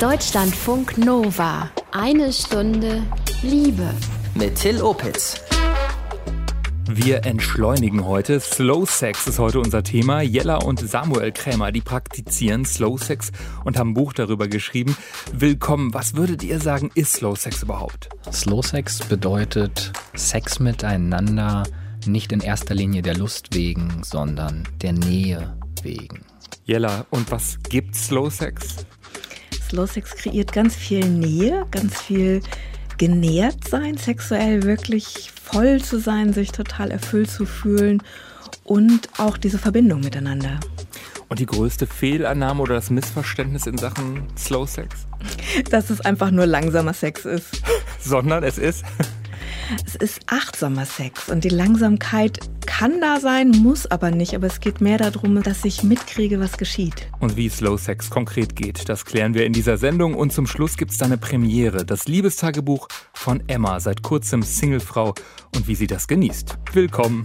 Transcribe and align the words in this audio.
Deutschlandfunk 0.00 0.96
Nova. 0.96 1.70
Eine 1.90 2.32
Stunde 2.32 3.02
Liebe. 3.42 3.92
Mit 4.36 4.54
Till 4.54 4.80
Opitz. 4.80 5.40
Wir 6.88 7.26
entschleunigen 7.26 8.04
heute. 8.04 8.38
Slow 8.38 8.86
Sex 8.86 9.26
ist 9.26 9.40
heute 9.40 9.58
unser 9.58 9.82
Thema. 9.82 10.20
Jella 10.20 10.58
und 10.58 10.78
Samuel 10.78 11.32
Krämer, 11.32 11.72
die 11.72 11.80
praktizieren 11.80 12.64
Slow 12.64 12.96
Sex 12.96 13.32
und 13.64 13.76
haben 13.76 13.90
ein 13.90 13.94
Buch 13.94 14.12
darüber 14.12 14.46
geschrieben. 14.46 14.96
Willkommen. 15.32 15.92
Was 15.92 16.14
würdet 16.14 16.44
ihr 16.44 16.60
sagen, 16.60 16.92
ist 16.94 17.14
Slow 17.14 17.34
Sex 17.34 17.64
überhaupt? 17.64 18.08
Slow 18.32 18.62
Sex 18.62 19.00
bedeutet 19.00 19.92
Sex 20.14 20.60
miteinander 20.60 21.64
nicht 22.06 22.30
in 22.30 22.38
erster 22.40 22.76
Linie 22.76 23.02
der 23.02 23.16
Lust 23.16 23.52
wegen, 23.52 24.04
sondern 24.04 24.62
der 24.80 24.92
Nähe 24.92 25.58
wegen. 25.82 26.24
Jella, 26.64 27.04
und 27.10 27.32
was 27.32 27.58
gibt 27.68 27.96
Slow 27.96 28.30
Sex? 28.30 28.86
Slow 29.68 29.86
Sex 29.86 30.14
kreiert 30.14 30.52
ganz 30.52 30.74
viel 30.74 31.06
Nähe, 31.06 31.66
ganz 31.70 32.00
viel 32.00 32.40
genährt 32.96 33.68
sein, 33.68 33.96
sexuell 33.96 34.62
wirklich 34.62 35.30
voll 35.30 35.82
zu 35.82 36.00
sein, 36.00 36.32
sich 36.32 36.52
total 36.52 36.90
erfüllt 36.90 37.30
zu 37.30 37.44
fühlen 37.44 38.02
und 38.64 39.08
auch 39.18 39.36
diese 39.36 39.58
Verbindung 39.58 40.00
miteinander. 40.00 40.58
Und 41.28 41.38
die 41.38 41.46
größte 41.46 41.86
Fehlannahme 41.86 42.62
oder 42.62 42.76
das 42.76 42.88
Missverständnis 42.88 43.66
in 43.66 43.76
Sachen 43.76 44.26
Slow 44.38 44.66
Sex? 44.66 45.06
Dass 45.70 45.90
es 45.90 46.00
einfach 46.00 46.30
nur 46.30 46.46
langsamer 46.46 46.94
Sex 46.94 47.26
ist. 47.26 47.62
Sondern 48.00 48.44
es 48.44 48.56
ist 48.56 48.84
es 49.84 49.94
ist 49.96 50.20
achtsamer 50.26 50.86
Sex 50.86 51.28
und 51.28 51.44
die 51.44 51.50
Langsamkeit 51.50 52.38
kann 52.68 53.00
da 53.00 53.18
sein, 53.18 53.50
muss 53.50 53.86
aber 53.86 54.10
nicht. 54.10 54.34
Aber 54.34 54.46
es 54.46 54.60
geht 54.60 54.80
mehr 54.80 54.98
darum, 54.98 55.42
dass 55.42 55.64
ich 55.64 55.82
mitkriege, 55.82 56.38
was 56.38 56.58
geschieht. 56.58 57.08
Und 57.18 57.36
wie 57.36 57.48
Slow 57.48 57.78
Sex 57.78 58.10
konkret 58.10 58.54
geht, 58.54 58.88
das 58.88 59.04
klären 59.04 59.34
wir 59.34 59.46
in 59.46 59.54
dieser 59.54 59.78
Sendung. 59.78 60.14
Und 60.14 60.32
zum 60.32 60.46
Schluss 60.46 60.76
gibt 60.76 60.92
es 60.92 61.02
eine 61.02 61.16
Premiere, 61.16 61.84
das 61.86 62.06
Liebestagebuch 62.06 62.88
von 63.14 63.42
Emma, 63.48 63.80
seit 63.80 64.02
kurzem 64.02 64.42
Singlefrau 64.42 65.14
und 65.56 65.66
wie 65.66 65.74
sie 65.74 65.86
das 65.86 66.06
genießt. 66.06 66.58
Willkommen. 66.74 67.24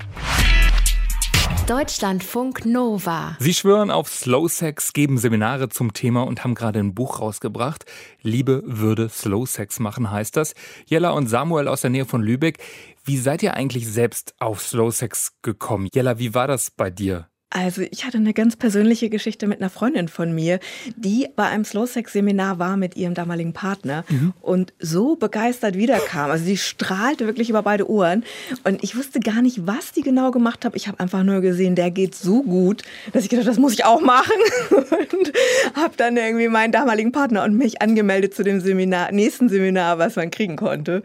Deutschlandfunk 1.67 2.65
Nova. 2.65 3.37
Sie 3.39 3.53
schwören 3.53 3.89
auf 3.89 4.09
Slow 4.09 4.49
Sex, 4.49 4.91
geben 4.91 5.17
Seminare 5.17 5.69
zum 5.69 5.93
Thema 5.93 6.23
und 6.23 6.43
haben 6.43 6.55
gerade 6.55 6.79
ein 6.79 6.93
Buch 6.93 7.21
rausgebracht. 7.21 7.85
Liebe 8.21 8.63
würde 8.65 9.07
Slow 9.07 9.45
Sex 9.45 9.79
machen, 9.79 10.11
heißt 10.11 10.35
das. 10.35 10.55
Jella 10.85 11.11
und 11.11 11.27
Samuel 11.27 11.67
aus 11.67 11.81
der 11.81 11.89
Nähe 11.89 12.05
von 12.05 12.21
Lübeck. 12.21 12.57
Wie 13.05 13.17
seid 13.17 13.43
ihr 13.43 13.53
eigentlich 13.53 13.87
selbst 13.87 14.35
auf 14.39 14.61
Slow 14.61 14.91
Sex 14.91 15.33
gekommen? 15.41 15.87
Jella, 15.93 16.19
wie 16.19 16.33
war 16.33 16.47
das 16.47 16.69
bei 16.69 16.89
dir? 16.89 17.27
Also 17.55 17.83
ich 17.91 18.03
hatte 18.03 18.17
eine 18.17 18.33
ganz 18.33 18.55
persönliche 18.55 19.11
Geschichte 19.11 19.45
mit 19.45 19.61
einer 19.61 19.69
Freundin 19.69 20.07
von 20.07 20.33
mir, 20.33 20.59
die 20.95 21.27
bei 21.35 21.45
einem 21.45 21.65
Slow 21.65 21.85
Sex 21.85 22.11
Seminar 22.13 22.57
war 22.57 22.77
mit 22.77 22.97
ihrem 22.97 23.13
damaligen 23.13 23.53
Partner 23.53 24.05
mhm. 24.09 24.33
und 24.41 24.73
so 24.79 25.15
begeistert 25.15 25.77
wiederkam. 25.77 26.31
Also 26.31 26.45
sie 26.45 26.57
strahlte 26.57 27.27
wirklich 27.27 27.51
über 27.51 27.61
beide 27.61 27.87
Ohren 27.87 28.23
und 28.63 28.83
ich 28.83 28.97
wusste 28.97 29.19
gar 29.19 29.43
nicht, 29.43 29.67
was 29.67 29.91
die 29.91 30.01
genau 30.01 30.31
gemacht 30.31 30.65
hat. 30.65 30.75
Ich 30.75 30.87
habe 30.87 30.99
einfach 30.99 31.21
nur 31.21 31.41
gesehen, 31.41 31.75
der 31.75 31.91
geht 31.91 32.15
so 32.15 32.41
gut, 32.41 32.81
dass 33.11 33.23
ich 33.23 33.29
gedacht, 33.29 33.47
das 33.47 33.59
muss 33.59 33.73
ich 33.73 33.85
auch 33.85 34.01
machen 34.01 34.33
und 34.71 35.33
habe 35.75 35.93
dann 35.95 36.17
irgendwie 36.17 36.47
meinen 36.47 36.71
damaligen 36.71 37.11
Partner 37.11 37.43
und 37.43 37.55
mich 37.55 37.83
angemeldet 37.83 38.33
zu 38.33 38.41
dem 38.43 38.61
Seminar, 38.61 39.11
nächsten 39.11 39.47
Seminar, 39.47 39.99
was 39.99 40.15
man 40.15 40.31
kriegen 40.31 40.55
konnte 40.55 41.03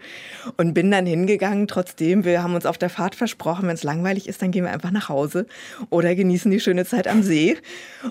und 0.56 0.72
bin 0.72 0.90
dann 0.90 1.04
hingegangen. 1.04 1.68
Trotzdem, 1.68 2.24
wir 2.24 2.42
haben 2.42 2.54
uns 2.54 2.64
auf 2.64 2.78
der 2.78 2.88
Fahrt 2.88 3.14
versprochen, 3.14 3.68
wenn 3.68 3.74
es 3.74 3.82
langweilig 3.82 4.26
ist, 4.26 4.40
dann 4.40 4.50
gehen 4.50 4.64
wir 4.64 4.72
einfach 4.72 4.92
nach 4.92 5.10
Hause 5.10 5.46
oder 5.90 6.14
genießen 6.14 6.37
genießen 6.38 6.50
die 6.50 6.60
schöne 6.60 6.84
Zeit 6.84 7.08
am 7.08 7.22
See. 7.22 7.56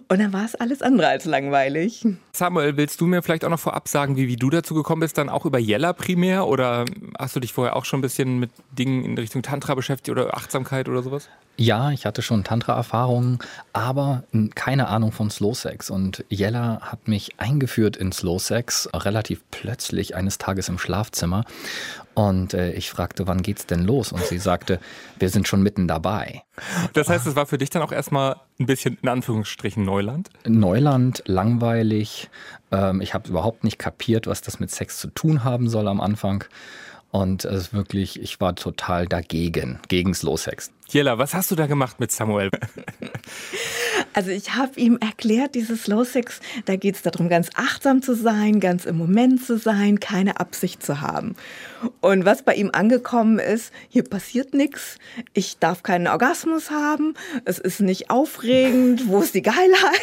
Und 0.09 0.20
dann 0.20 0.33
war 0.33 0.44
es 0.44 0.56
alles 0.56 0.81
andere 0.81 1.08
als 1.08 1.25
langweilig. 1.25 2.06
Samuel, 2.33 2.75
willst 2.75 3.00
du 3.00 3.06
mir 3.06 3.22
vielleicht 3.23 3.45
auch 3.45 3.50
noch 3.50 3.59
vorab 3.59 3.88
sagen, 3.88 4.17
wie, 4.17 4.28
wie 4.28 4.36
du 4.36 4.50
dazu 4.50 4.73
gekommen 4.73 5.00
bist? 5.00 5.17
Dann 5.17 5.30
auch 5.30 5.45
über 5.45 5.59
Jella 5.59 5.94
primär? 5.94 6.48
Oder 6.48 6.86
hast 7.17 7.36
du 7.36 7.39
dich 7.39 7.53
vorher 7.53 7.75
auch 7.75 7.86
schon 7.86 8.00
ein 8.00 8.02
bisschen 8.02 8.39
mit 8.39 8.52
Dingen 8.78 9.05
in 9.05 9.17
Richtung 9.17 9.44
Tantra 9.44 9.75
beschäftigt 9.75 10.09
oder 10.09 10.36
Achtsamkeit 10.36 10.89
oder 10.89 11.04
sowas? 11.04 11.30
Ja, 11.55 11.92
ich 11.92 12.05
hatte 12.05 12.21
schon 12.21 12.43
Tantra-Erfahrungen, 12.43 13.39
aber 13.73 14.23
keine 14.54 14.89
Ahnung 14.89 15.11
von 15.11 15.32
Slow 15.32 15.55
Sex. 15.55 15.89
Und 15.89 16.23
Jella 16.30 16.82
hat 16.82 17.08
mich 17.08 17.39
eingeführt 17.39 17.98
in 17.98 18.11
Slow 18.11 18.39
Sex 18.39 18.89
relativ 18.94 19.42
plötzlich 19.49 20.15
eines 20.15 20.38
Tages 20.38 20.70
im 20.70 20.77
Schlafzimmer. 20.77 21.45
Und 22.17 22.55
äh, 22.55 22.72
ich 22.72 22.89
fragte, 22.89 23.28
wann 23.28 23.44
geht's 23.44 23.67
denn 23.67 23.83
los? 23.83 24.11
Und 24.11 24.23
sie 24.23 24.39
sagte, 24.39 24.80
wir 25.20 25.30
sind 25.30 25.48
schon 25.48 25.61
mitten 25.61 25.88
dabei. 25.88 26.42
Das 26.94 27.10
heißt, 27.10 27.28
es 27.28 27.36
war 27.36 27.45
für 27.45 27.60
dich 27.60 27.70
dann 27.70 27.83
auch 27.83 27.92
erstmal 27.92 28.38
ein 28.60 28.66
bisschen 28.66 28.98
in 29.04 29.08
Anführungsstrichen 29.08 29.86
Neuland? 29.86 30.32
Neuland, 30.48 31.22
langweilig. 31.27 32.32
Ähm, 32.72 33.02
ich 33.02 33.14
habe 33.14 33.30
überhaupt 33.30 33.64
nicht 33.64 33.77
kapiert, 33.77 34.26
was 34.26 34.42
das 34.42 34.60
mit 34.60 34.72
Sex 34.72 34.98
zu 34.98 35.10
tun 35.10 35.44
haben 35.44 35.70
soll 35.70 35.88
am 35.88 36.02
Anfang. 36.02 36.44
Und 37.11 37.45
es 37.45 37.66
ist 37.66 37.73
wirklich, 37.73 38.20
ich 38.20 38.42
war 38.42 38.56
total 38.56 39.06
dagegen, 39.06 39.80
gegen 39.88 40.16
Slow 40.16 40.38
Sex. 40.38 40.72
Jella, 40.89 41.20
was 41.20 41.36
hast 41.36 41.52
du 41.52 41.56
da 41.56 41.67
gemacht 41.67 42.00
mit 42.00 42.11
Samuel? 42.11 42.50
Also 44.17 44.32
ich 44.32 44.55
habe 44.55 44.80
ihm 44.80 44.98
erklärt, 45.00 45.54
dieses 45.54 45.83
Slow 45.83 46.04
Sex, 46.04 46.39
da 46.66 46.76
geht 46.76 46.95
es 46.95 47.04
darum, 47.04 47.30
ganz 47.30 47.52
achtsam 47.54 48.02
zu 48.02 48.16
sein, 48.16 48.60
ganz 48.60 48.86
im 48.86 48.98
Moment 48.98 49.45
zu 49.45 49.60
sein, 49.60 50.00
keine 50.00 50.39
Absicht 50.39 50.83
zu 50.83 51.02
haben. 51.02 51.36
Und 52.02 52.26
was 52.26 52.42
bei 52.42 52.56
ihm 52.56 52.72
angekommen 52.73 53.38
ist, 53.38 53.72
hier 53.89 54.02
passiert 54.02 54.56
nichts, 54.56 54.98
ich 55.33 55.60
darf 55.60 55.83
keinen 55.83 56.08
Orgasmus 56.08 56.72
haben, 56.72 57.14
es 57.45 57.60
ist 57.60 57.80
nicht 57.80 58.10
aufregend, 58.10 59.08
wo 59.08 59.22
ist 59.22 59.36
die 59.36 59.44
Geilheit? 59.44 60.02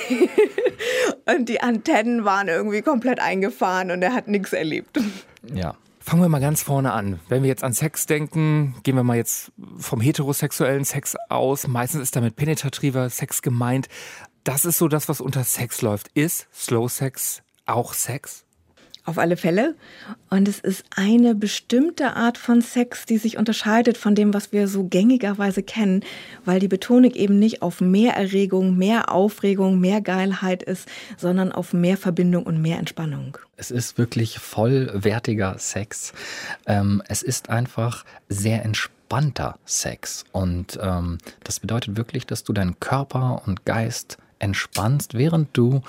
Und 1.34 1.48
die 1.48 1.60
Antennen 1.60 2.24
waren 2.24 2.46
irgendwie 2.46 2.82
komplett 2.82 3.18
eingefahren 3.18 3.90
und 3.90 4.02
er 4.02 4.12
hat 4.12 4.28
nichts 4.28 4.52
erlebt. 4.52 5.00
Ja, 5.52 5.74
Fangen 6.06 6.20
wir 6.20 6.28
mal 6.28 6.38
ganz 6.38 6.62
vorne 6.62 6.92
an. 6.92 7.18
Wenn 7.30 7.42
wir 7.42 7.48
jetzt 7.48 7.64
an 7.64 7.72
Sex 7.72 8.04
denken, 8.04 8.74
gehen 8.82 8.94
wir 8.94 9.02
mal 9.02 9.16
jetzt 9.16 9.52
vom 9.78 10.02
heterosexuellen 10.02 10.84
Sex 10.84 11.16
aus. 11.30 11.66
Meistens 11.66 12.02
ist 12.02 12.14
damit 12.14 12.36
penetrativer 12.36 13.08
Sex 13.08 13.40
gemeint. 13.40 13.88
Das 14.44 14.66
ist 14.66 14.76
so 14.76 14.86
das, 14.88 15.08
was 15.08 15.22
unter 15.22 15.44
Sex 15.44 15.80
läuft. 15.80 16.08
Ist 16.08 16.46
Slow 16.52 16.90
Sex 16.90 17.42
auch 17.64 17.94
Sex? 17.94 18.44
Auf 19.06 19.18
alle 19.18 19.36
Fälle. 19.36 19.74
Und 20.30 20.48
es 20.48 20.60
ist 20.60 20.84
eine 20.96 21.34
bestimmte 21.34 22.16
Art 22.16 22.38
von 22.38 22.62
Sex, 22.62 23.04
die 23.04 23.18
sich 23.18 23.36
unterscheidet 23.36 23.98
von 23.98 24.14
dem, 24.14 24.32
was 24.32 24.50
wir 24.50 24.66
so 24.66 24.84
gängigerweise 24.84 25.62
kennen, 25.62 26.02
weil 26.46 26.58
die 26.58 26.68
Betonung 26.68 27.12
eben 27.12 27.38
nicht 27.38 27.60
auf 27.60 27.82
mehr 27.82 28.14
Erregung, 28.14 28.78
mehr 28.78 29.12
Aufregung, 29.12 29.78
mehr 29.78 30.00
Geilheit 30.00 30.62
ist, 30.62 30.88
sondern 31.18 31.52
auf 31.52 31.74
mehr 31.74 31.98
Verbindung 31.98 32.44
und 32.44 32.62
mehr 32.62 32.78
Entspannung. 32.78 33.36
Es 33.56 33.70
ist 33.70 33.98
wirklich 33.98 34.38
vollwertiger 34.38 35.58
Sex. 35.58 36.14
Ähm, 36.66 37.02
es 37.06 37.22
ist 37.22 37.50
einfach 37.50 38.06
sehr 38.30 38.64
entspannter 38.64 39.58
Sex. 39.66 40.24
Und 40.32 40.78
ähm, 40.82 41.18
das 41.44 41.60
bedeutet 41.60 41.96
wirklich, 41.98 42.26
dass 42.26 42.42
du 42.42 42.54
deinen 42.54 42.80
Körper 42.80 43.42
und 43.46 43.66
Geist 43.66 44.16
entspannst, 44.38 45.14
während 45.14 45.56
du, 45.56 45.82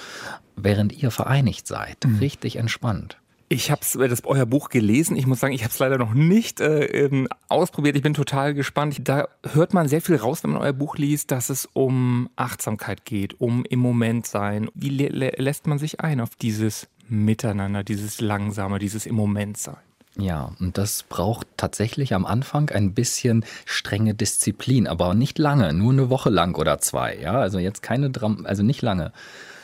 während 0.56 0.94
ihr 0.94 1.11
vereinigt 1.11 1.67
seid. 1.67 2.06
Mhm. 2.06 2.17
Richtig 2.17 2.57
entspannt. 2.57 3.17
Ich 3.47 3.69
habe 3.69 3.81
äh, 4.03 4.07
das 4.07 4.25
euer 4.25 4.45
Buch 4.45 4.69
gelesen. 4.69 5.16
Ich 5.16 5.28
muss 5.28 5.39
sagen, 5.39 5.53
ich 5.53 5.63
habe 5.63 5.72
es 5.72 5.79
leider 5.79 5.97
noch 5.97 6.13
nicht 6.13 6.59
äh, 6.61 6.85
ähm, 6.85 7.28
ausprobiert. 7.47 7.95
Ich 7.95 8.01
bin 8.01 8.13
total 8.13 8.53
gespannt. 8.53 8.97
Da 9.03 9.28
hört 9.53 9.73
man 9.73 9.88
sehr 9.88 10.01
viel 10.01 10.16
raus, 10.16 10.44
wenn 10.44 10.51
man 10.51 10.61
euer 10.61 10.73
Buch 10.73 10.97
liest, 10.97 11.31
dass 11.31 11.50
es 11.50 11.67
um 11.73 12.29
Achtsamkeit 12.35 13.05
geht, 13.05 13.39
um 13.39 13.63
im 13.66 13.79
Moment 13.79 14.25
sein. 14.25 14.69
Wie 14.73 14.89
lä 14.89 15.31
lässt 15.38 15.67
man 15.67 15.78
sich 15.78 16.00
ein 16.00 16.22
auf 16.22 16.35
dieses 16.35 16.88
Miteinander, 17.07 17.84
dieses 17.84 18.19
Langsame, 18.19 18.79
dieses 18.79 19.05
im 19.05 19.16
Moment 19.16 19.57
sein? 19.57 19.78
Ja, 20.18 20.52
und 20.59 20.78
das 20.78 21.03
braucht 21.03 21.48
tatsächlich 21.58 22.14
am 22.14 22.26
Anfang 22.26 22.70
ein 22.70 22.94
bisschen 22.94 23.44
strenge 23.66 24.14
Disziplin, 24.14 24.88
aber 24.88 25.14
nicht 25.14 25.38
lange, 25.38 25.74
nur 25.74 25.92
eine 25.92 26.09
Woche 26.09 26.30
lang 26.30 26.56
oder 26.56 26.80
zwei. 26.80 27.18
Ja, 27.18 27.34
also 27.34 27.59
jetzt 27.59 27.81
keine 27.84 28.09
Dram, 28.09 28.46
also 28.46 28.64
nicht 28.64 28.81
lange. 28.81 29.12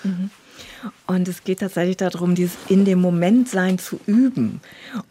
Mhm. 0.03 0.29
Und 1.07 1.27
es 1.27 1.43
geht 1.43 1.59
tatsächlich 1.59 1.97
darum, 1.97 2.35
dieses 2.35 2.57
in 2.69 2.85
dem 2.85 2.99
Moment 2.99 3.49
sein 3.49 3.77
zu 3.77 3.99
üben. 4.05 4.61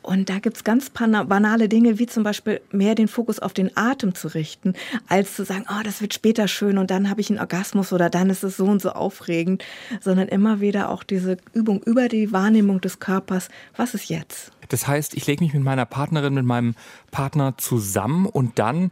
Und 0.02 0.28
da 0.30 0.38
gibt 0.38 0.56
es 0.56 0.64
ganz 0.64 0.90
banale 0.90 1.68
Dinge, 1.68 1.98
wie 1.98 2.06
zum 2.06 2.22
Beispiel 2.22 2.60
mehr 2.72 2.94
den 2.94 3.08
Fokus 3.08 3.38
auf 3.38 3.52
den 3.52 3.76
Atem 3.76 4.14
zu 4.14 4.28
richten, 4.28 4.74
als 5.08 5.36
zu 5.36 5.44
sagen, 5.44 5.66
oh, 5.68 5.82
das 5.84 6.00
wird 6.00 6.14
später 6.14 6.48
schön 6.48 6.78
und 6.78 6.90
dann 6.90 7.10
habe 7.10 7.20
ich 7.20 7.30
einen 7.30 7.38
Orgasmus 7.38 7.92
oder 7.92 8.10
dann 8.10 8.30
ist 8.30 8.42
es 8.42 8.56
so 8.56 8.64
und 8.64 8.80
so 8.82 8.90
aufregend, 8.90 9.64
sondern 10.00 10.28
immer 10.28 10.60
wieder 10.60 10.90
auch 10.90 11.02
diese 11.02 11.36
Übung 11.52 11.82
über 11.82 12.08
die 12.08 12.32
Wahrnehmung 12.32 12.80
des 12.80 12.98
Körpers, 12.98 13.48
was 13.76 13.94
ist 13.94 14.08
jetzt? 14.08 14.52
Das 14.68 14.86
heißt, 14.86 15.14
ich 15.14 15.26
lege 15.26 15.44
mich 15.44 15.52
mit 15.52 15.62
meiner 15.62 15.84
Partnerin, 15.84 16.34
mit 16.34 16.44
meinem 16.44 16.74
Partner 17.10 17.54
zusammen 17.58 18.26
und 18.26 18.58
dann 18.58 18.90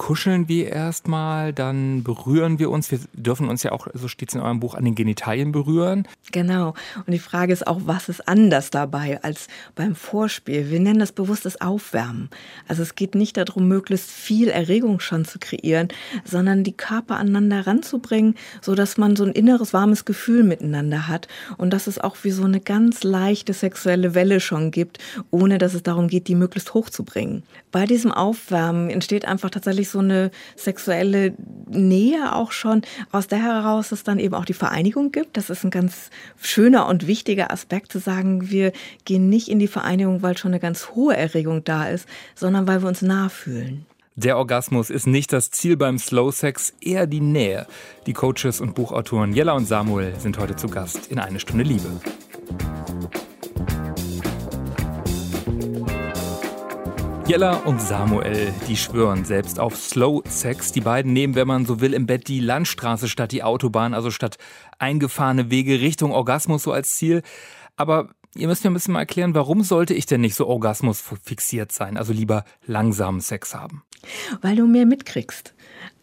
kuscheln 0.00 0.48
wir 0.48 0.72
erstmal, 0.72 1.52
dann 1.52 2.02
berühren 2.02 2.58
wir 2.58 2.70
uns. 2.70 2.90
Wir 2.90 3.00
dürfen 3.12 3.50
uns 3.50 3.62
ja 3.64 3.72
auch, 3.72 3.86
so 3.92 4.08
steht 4.08 4.30
es 4.30 4.34
in 4.34 4.40
eurem 4.40 4.58
Buch, 4.58 4.74
an 4.74 4.86
den 4.86 4.94
Genitalien 4.94 5.52
berühren. 5.52 6.08
Genau. 6.32 6.72
Und 6.96 7.10
die 7.10 7.18
Frage 7.18 7.52
ist 7.52 7.66
auch, 7.66 7.82
was 7.84 8.08
ist 8.08 8.26
anders 8.26 8.70
dabei 8.70 9.22
als 9.22 9.48
beim 9.74 9.94
Vorspiel? 9.94 10.70
Wir 10.70 10.80
nennen 10.80 11.00
das 11.00 11.12
bewusstes 11.12 11.60
Aufwärmen. 11.60 12.30
Also 12.66 12.82
es 12.82 12.94
geht 12.94 13.14
nicht 13.14 13.36
darum, 13.36 13.68
möglichst 13.68 14.10
viel 14.10 14.48
Erregung 14.48 15.00
schon 15.00 15.26
zu 15.26 15.38
kreieren, 15.38 15.88
sondern 16.24 16.64
die 16.64 16.72
Körper 16.72 17.18
aneinander 17.18 17.66
ranzubringen, 17.66 18.36
sodass 18.62 18.96
man 18.96 19.16
so 19.16 19.24
ein 19.24 19.32
inneres 19.32 19.74
warmes 19.74 20.06
Gefühl 20.06 20.44
miteinander 20.44 21.08
hat 21.08 21.28
und 21.58 21.74
dass 21.74 21.86
es 21.86 21.98
auch 21.98 22.16
wie 22.22 22.30
so 22.30 22.44
eine 22.44 22.60
ganz 22.60 23.04
leichte 23.04 23.52
sexuelle 23.52 24.14
Welle 24.14 24.40
schon 24.40 24.70
gibt, 24.70 24.96
ohne 25.30 25.58
dass 25.58 25.74
es 25.74 25.82
darum 25.82 26.08
geht, 26.08 26.26
die 26.26 26.36
möglichst 26.36 26.72
hochzubringen. 26.72 27.42
Bei 27.70 27.84
diesem 27.84 28.12
Aufwärmen 28.12 28.88
entsteht 28.88 29.26
einfach 29.26 29.50
tatsächlich 29.50 29.89
so 29.92 29.98
eine 29.98 30.30
sexuelle 30.56 31.34
Nähe 31.68 32.34
auch 32.34 32.52
schon, 32.52 32.82
aus 33.12 33.26
der 33.26 33.42
heraus 33.42 33.92
es 33.92 34.02
dann 34.02 34.18
eben 34.18 34.34
auch 34.34 34.44
die 34.44 34.54
Vereinigung 34.54 35.12
gibt. 35.12 35.36
Das 35.36 35.50
ist 35.50 35.64
ein 35.64 35.70
ganz 35.70 36.10
schöner 36.40 36.86
und 36.86 37.06
wichtiger 37.06 37.52
Aspekt 37.52 37.92
zu 37.92 37.98
sagen, 37.98 38.50
wir 38.50 38.72
gehen 39.04 39.28
nicht 39.28 39.48
in 39.48 39.58
die 39.58 39.68
Vereinigung, 39.68 40.22
weil 40.22 40.36
schon 40.36 40.52
eine 40.52 40.60
ganz 40.60 40.90
hohe 40.90 41.16
Erregung 41.16 41.64
da 41.64 41.88
ist, 41.88 42.08
sondern 42.34 42.66
weil 42.66 42.82
wir 42.82 42.88
uns 42.88 43.02
nah 43.02 43.28
fühlen. 43.28 43.86
Der 44.16 44.36
Orgasmus 44.36 44.90
ist 44.90 45.06
nicht 45.06 45.32
das 45.32 45.50
Ziel 45.50 45.76
beim 45.76 45.98
Slow 45.98 46.30
Sex, 46.30 46.74
eher 46.80 47.06
die 47.06 47.20
Nähe. 47.20 47.66
Die 48.06 48.12
Coaches 48.12 48.60
und 48.60 48.74
Buchautoren 48.74 49.32
Jella 49.32 49.52
und 49.52 49.66
Samuel 49.66 50.12
sind 50.18 50.38
heute 50.38 50.56
zu 50.56 50.68
Gast 50.68 51.06
in 51.06 51.18
Eine 51.18 51.40
Stunde 51.40 51.64
Liebe. 51.64 51.88
Jella 57.30 57.58
und 57.58 57.80
Samuel, 57.80 58.52
die 58.66 58.76
schwören 58.76 59.24
selbst 59.24 59.60
auf 59.60 59.76
Slow 59.76 60.20
Sex. 60.28 60.72
Die 60.72 60.80
beiden 60.80 61.12
nehmen, 61.12 61.36
wenn 61.36 61.46
man 61.46 61.64
so 61.64 61.80
will, 61.80 61.94
im 61.94 62.04
Bett 62.04 62.26
die 62.26 62.40
Landstraße 62.40 63.08
statt 63.08 63.30
die 63.30 63.44
Autobahn, 63.44 63.94
also 63.94 64.10
statt 64.10 64.36
eingefahrene 64.80 65.48
Wege 65.48 65.80
Richtung 65.80 66.10
Orgasmus 66.10 66.64
so 66.64 66.72
als 66.72 66.96
Ziel. 66.96 67.22
Aber 67.76 68.08
ihr 68.34 68.48
müsst 68.48 68.64
mir 68.64 68.72
ein 68.72 68.74
bisschen 68.74 68.94
mal 68.94 68.98
erklären, 68.98 69.32
warum 69.36 69.62
sollte 69.62 69.94
ich 69.94 70.06
denn 70.06 70.22
nicht 70.22 70.34
so 70.34 70.48
Orgasmus 70.48 71.04
fixiert 71.22 71.70
sein, 71.70 71.96
also 71.96 72.12
lieber 72.12 72.44
langsamen 72.66 73.20
Sex 73.20 73.54
haben? 73.54 73.84
Weil 74.40 74.56
du 74.56 74.66
mehr 74.66 74.84
mitkriegst. 74.84 75.54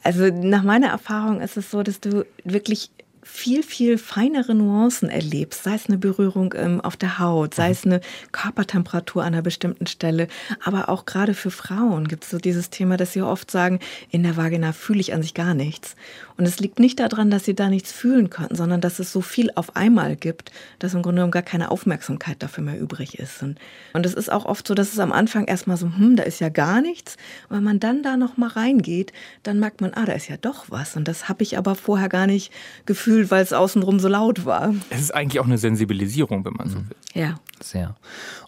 Also 0.03 0.27
nach 0.27 0.63
meiner 0.63 0.87
Erfahrung 0.87 1.41
ist 1.41 1.57
es 1.57 1.69
so, 1.69 1.83
dass 1.83 1.99
du 1.99 2.25
wirklich 2.45 2.89
viel, 3.27 3.61
viel 3.61 3.97
feinere 3.97 4.55
Nuancen 4.55 5.09
erlebst, 5.09 5.63
sei 5.63 5.75
es 5.75 5.87
eine 5.87 5.97
Berührung 5.97 6.53
ähm, 6.57 6.81
auf 6.81 6.95
der 6.95 7.19
Haut, 7.19 7.53
sei 7.53 7.69
es 7.71 7.85
eine 7.85 8.01
Körpertemperatur 8.31 9.21
an 9.21 9.33
einer 9.33 9.41
bestimmten 9.41 9.85
Stelle. 9.85 10.27
Aber 10.63 10.89
auch 10.89 11.05
gerade 11.05 11.33
für 11.33 11.51
Frauen 11.51 12.07
gibt 12.07 12.23
es 12.23 12.29
so 12.29 12.37
dieses 12.37 12.69
Thema, 12.69 12.97
dass 12.97 13.13
sie 13.13 13.21
oft 13.21 13.51
sagen, 13.51 13.79
in 14.09 14.23
der 14.23 14.37
Vagina 14.37 14.71
fühle 14.71 15.01
ich 15.01 15.13
an 15.13 15.21
sich 15.21 15.33
gar 15.33 15.53
nichts. 15.53 15.95
Und 16.37 16.45
es 16.45 16.59
liegt 16.59 16.79
nicht 16.79 16.99
daran, 16.99 17.31
dass 17.31 17.45
sie 17.45 17.55
da 17.55 17.69
nichts 17.69 17.91
fühlen 17.91 18.29
könnten, 18.29 18.55
sondern 18.55 18.79
dass 18.79 18.99
es 18.99 19.11
so 19.11 19.21
viel 19.21 19.49
auf 19.55 19.75
einmal 19.75 20.15
gibt, 20.15 20.51
dass 20.77 20.93
im 20.93 21.01
Grunde 21.01 21.17
genommen 21.17 21.31
gar 21.31 21.41
keine 21.41 21.71
Aufmerksamkeit 21.71 22.43
dafür 22.43 22.63
mehr 22.63 22.79
übrig 22.79 23.17
ist. 23.17 23.41
Und, 23.41 23.57
und 23.93 24.05
es 24.05 24.13
ist 24.13 24.31
auch 24.31 24.45
oft 24.45 24.67
so, 24.67 24.75
dass 24.75 24.93
es 24.93 24.99
am 24.99 25.11
Anfang 25.11 25.45
erstmal 25.45 25.77
so, 25.77 25.87
hm, 25.87 26.15
da 26.15 26.23
ist 26.23 26.39
ja 26.39 26.49
gar 26.49 26.81
nichts. 26.81 27.17
Und 27.49 27.57
wenn 27.57 27.63
man 27.63 27.79
dann 27.79 28.03
da 28.03 28.17
nochmal 28.17 28.49
reingeht, 28.49 29.13
dann 29.41 29.59
merkt 29.59 29.81
man, 29.81 29.93
ah, 29.95 30.05
da 30.05 30.13
ist 30.13 30.27
ja 30.27 30.37
doch 30.37 30.65
was. 30.69 30.95
Und 30.95 31.07
das 31.07 31.27
habe 31.27 31.41
ich 31.41 31.57
aber 31.57 31.73
vorher 31.73 32.09
gar 32.09 32.27
nicht 32.27 32.51
gefühlt, 32.85 33.31
weil 33.31 33.41
es 33.43 33.51
außenrum 33.51 33.99
so 33.99 34.07
laut 34.07 34.45
war. 34.45 34.75
Es 34.91 35.01
ist 35.01 35.15
eigentlich 35.15 35.39
auch 35.39 35.45
eine 35.45 35.57
Sensibilisierung, 35.57 36.45
wenn 36.45 36.53
man 36.53 36.69
so 36.69 36.77
will. 36.77 36.95
Ja. 37.13 37.39
Sehr. 37.61 37.95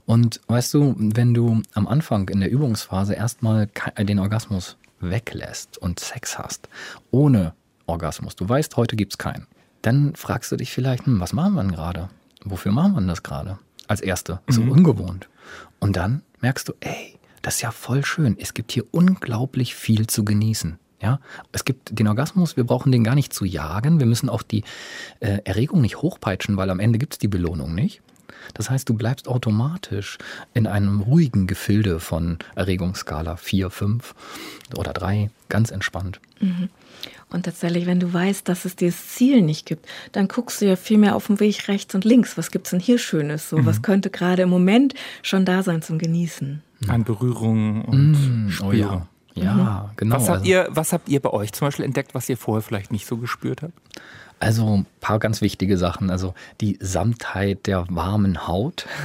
Und 0.05 0.41
weißt 0.47 0.73
du, 0.75 0.95
wenn 0.97 1.33
du 1.33 1.63
am 1.73 1.87
Anfang 1.87 2.29
in 2.29 2.39
der 2.39 2.51
Übungsphase 2.51 3.15
erstmal 3.15 3.67
den 3.97 4.19
Orgasmus 4.19 4.77
weglässt 4.99 5.77
und 5.77 5.99
Sex 5.99 6.37
hast, 6.37 6.69
ohne 7.09 7.53
Orgasmus. 7.89 8.35
Du 8.35 8.47
weißt, 8.47 8.75
heute 8.77 8.95
gibt 8.95 9.13
es 9.13 9.17
keinen. 9.17 9.47
Dann 9.81 10.15
fragst 10.15 10.51
du 10.51 10.55
dich 10.55 10.71
vielleicht, 10.71 11.05
hm, 11.05 11.19
was 11.19 11.33
machen 11.33 11.53
wir 11.53 11.61
denn 11.61 11.71
gerade? 11.71 12.09
Wofür 12.43 12.71
machen 12.71 12.93
wir 12.93 13.01
denn 13.01 13.07
das 13.07 13.23
gerade? 13.23 13.59
Als 13.87 14.01
Erste. 14.01 14.39
So 14.47 14.61
mhm. 14.61 14.71
ungewohnt. 14.71 15.29
Und 15.79 15.95
dann 15.95 16.21
merkst 16.41 16.69
du, 16.69 16.73
ey, 16.79 17.17
das 17.41 17.55
ist 17.55 17.61
ja 17.61 17.71
voll 17.71 18.05
schön. 18.05 18.37
Es 18.39 18.53
gibt 18.53 18.71
hier 18.71 18.83
unglaublich 18.91 19.75
viel 19.75 20.07
zu 20.07 20.25
genießen. 20.25 20.77
Ja, 21.01 21.21
es 21.53 21.63
gibt 21.63 21.97
den 21.97 22.09
Orgasmus, 22.09 22.57
wir 22.57 22.65
brauchen 22.65 22.91
den 22.91 23.05
gar 23.05 23.15
nicht 23.15 23.33
zu 23.33 23.45
jagen. 23.45 23.99
Wir 23.99 24.05
müssen 24.05 24.27
auch 24.27 24.43
die 24.43 24.65
äh, 25.21 25.39
Erregung 25.45 25.79
nicht 25.79 26.01
hochpeitschen, 26.01 26.57
weil 26.57 26.69
am 26.69 26.81
Ende 26.81 26.99
gibt 26.99 27.13
es 27.13 27.19
die 27.19 27.29
Belohnung 27.29 27.73
nicht. 27.73 28.01
Das 28.53 28.69
heißt, 28.69 28.87
du 28.89 28.93
bleibst 28.93 29.27
automatisch 29.27 30.17
in 30.53 30.67
einem 30.67 31.01
ruhigen 31.01 31.47
Gefilde 31.47 31.99
von 31.99 32.37
Erregungsskala 32.55 33.37
4, 33.37 33.69
5 33.69 34.15
oder 34.77 34.93
3, 34.93 35.29
ganz 35.49 35.71
entspannt. 35.71 36.19
Mhm. 36.39 36.69
Und 37.31 37.43
tatsächlich, 37.43 37.85
wenn 37.85 37.99
du 37.99 38.11
weißt, 38.11 38.47
dass 38.49 38.65
es 38.65 38.75
dieses 38.75 39.09
Ziel 39.09 39.41
nicht 39.41 39.65
gibt, 39.65 39.87
dann 40.11 40.27
guckst 40.27 40.61
du 40.61 40.65
ja 40.65 40.75
viel 40.75 40.97
mehr 40.97 41.15
auf 41.15 41.27
dem 41.27 41.39
Weg 41.39 41.67
rechts 41.67 41.93
und 41.93 42.03
links. 42.03 42.37
Was 42.37 42.49
gibt 42.49 42.67
es 42.67 42.71
denn 42.71 42.79
hier 42.79 42.97
Schönes? 42.97 43.49
So, 43.49 43.57
mhm. 43.57 43.65
was 43.65 43.81
könnte 43.81 44.09
gerade 44.09 44.41
im 44.41 44.49
Moment 44.49 44.95
schon 45.21 45.45
da 45.45 45.61
sein 45.61 45.81
zum 45.81 45.99
Genießen? 45.99 46.63
An 46.87 47.03
Berührungen 47.03 47.83
und 47.83 48.11
mhm. 48.11 48.53
Oh 48.63 48.71
ja. 48.71 49.07
Ja, 49.35 49.89
mhm. 49.91 49.95
genau. 49.95 50.15
Was 50.15 50.29
habt, 50.29 50.39
also, 50.39 50.49
ihr, 50.49 50.67
was 50.71 50.91
habt 50.91 51.07
ihr 51.07 51.19
bei 51.19 51.29
euch 51.29 51.53
zum 51.53 51.67
Beispiel 51.67 51.85
entdeckt, 51.85 52.15
was 52.15 52.27
ihr 52.29 52.37
vorher 52.37 52.61
vielleicht 52.61 52.91
nicht 52.91 53.05
so 53.05 53.17
gespürt 53.17 53.61
habt? 53.61 53.73
Also 54.39 54.77
ein 54.77 54.85
paar 55.01 55.19
ganz 55.19 55.41
wichtige 55.41 55.77
Sachen. 55.77 56.09
Also 56.09 56.33
die 56.61 56.77
Samtheit 56.81 57.67
der 57.67 57.85
warmen 57.89 58.47
Haut. 58.47 58.85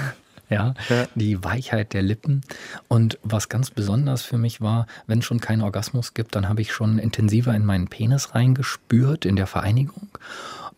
Ja, 0.51 0.75
ja, 0.91 1.07
die 1.15 1.43
Weichheit 1.43 1.95
der 1.95 2.03
Lippen. 2.03 2.43
Und 2.87 3.19
was 3.23 3.49
ganz 3.49 3.71
besonders 3.71 4.23
für 4.23 4.37
mich 4.37 4.61
war, 4.61 4.87
wenn 5.07 5.21
es 5.21 5.25
schon 5.25 5.41
keinen 5.41 5.63
Orgasmus 5.63 6.13
gibt, 6.13 6.37
dann 6.37 6.51
habe 6.51 6.61
ich 6.61 6.71
schon 6.71 6.99
intensiver 6.99 7.55
in 7.55 7.65
meinen 7.65 7.89
Penis 7.89 8.35
reingespürt 8.35 9.25
in 9.25 9.37
der 9.37 9.47
Vereinigung. 9.47 10.07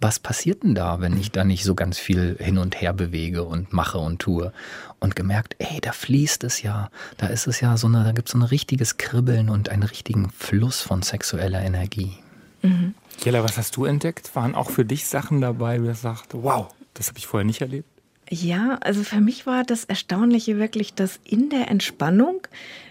Was 0.00 0.20
passiert 0.20 0.62
denn 0.62 0.75
da, 0.75 1.00
wenn 1.00 1.19
ich 1.19 1.32
da 1.32 1.43
nicht 1.43 1.64
so 1.64 1.75
ganz 1.75 1.99
viel 1.99 2.37
hin 2.38 2.59
und 2.59 2.81
her 2.81 2.93
bewege 2.93 3.43
und 3.43 3.73
mache 3.73 3.99
und 3.99 4.20
tue? 4.20 4.52
Und 5.00 5.17
gemerkt, 5.17 5.56
ey, 5.59 5.81
da 5.81 5.93
fließt 5.93 6.44
es 6.44 6.62
ja. 6.62 6.91
Da 7.17 7.26
ist 7.26 7.47
es 7.47 7.61
ja 7.61 7.76
so 7.76 7.87
eine, 7.87 8.05
da 8.05 8.12
gibt 8.12 8.29
es 8.29 8.32
so 8.32 8.38
ein 8.38 8.43
richtiges 8.43 8.99
Kribbeln 8.99 9.49
und 9.49 9.69
einen 9.69 9.82
richtigen 9.82 10.31
Fluss 10.31 10.81
von 10.81 11.02
sexueller 11.02 11.61
Energie. 11.61 12.19
Mhm. 12.62 12.94
Jella, 13.24 13.42
was 13.42 13.56
hast 13.58 13.76
du 13.76 13.84
entdeckt? 13.84 14.34
Waren 14.34 14.54
auch 14.54 14.70
für 14.70 14.84
dich 14.84 15.06
Sachen 15.06 15.40
dabei, 15.40 15.80
wo 15.82 15.86
du 15.86 15.94
sagst, 15.94 16.28
wow, 16.32 16.68
das 16.94 17.08
habe 17.08 17.18
ich 17.18 17.26
vorher 17.26 17.44
nicht 17.44 17.60
erlebt? 17.60 17.88
Ja, 18.28 18.78
also 18.80 19.04
für 19.04 19.20
mich 19.20 19.46
war 19.46 19.62
das 19.62 19.84
Erstaunliche 19.84 20.58
wirklich, 20.58 20.94
dass 20.94 21.20
in 21.22 21.48
der 21.48 21.68
Entspannung 21.68 22.40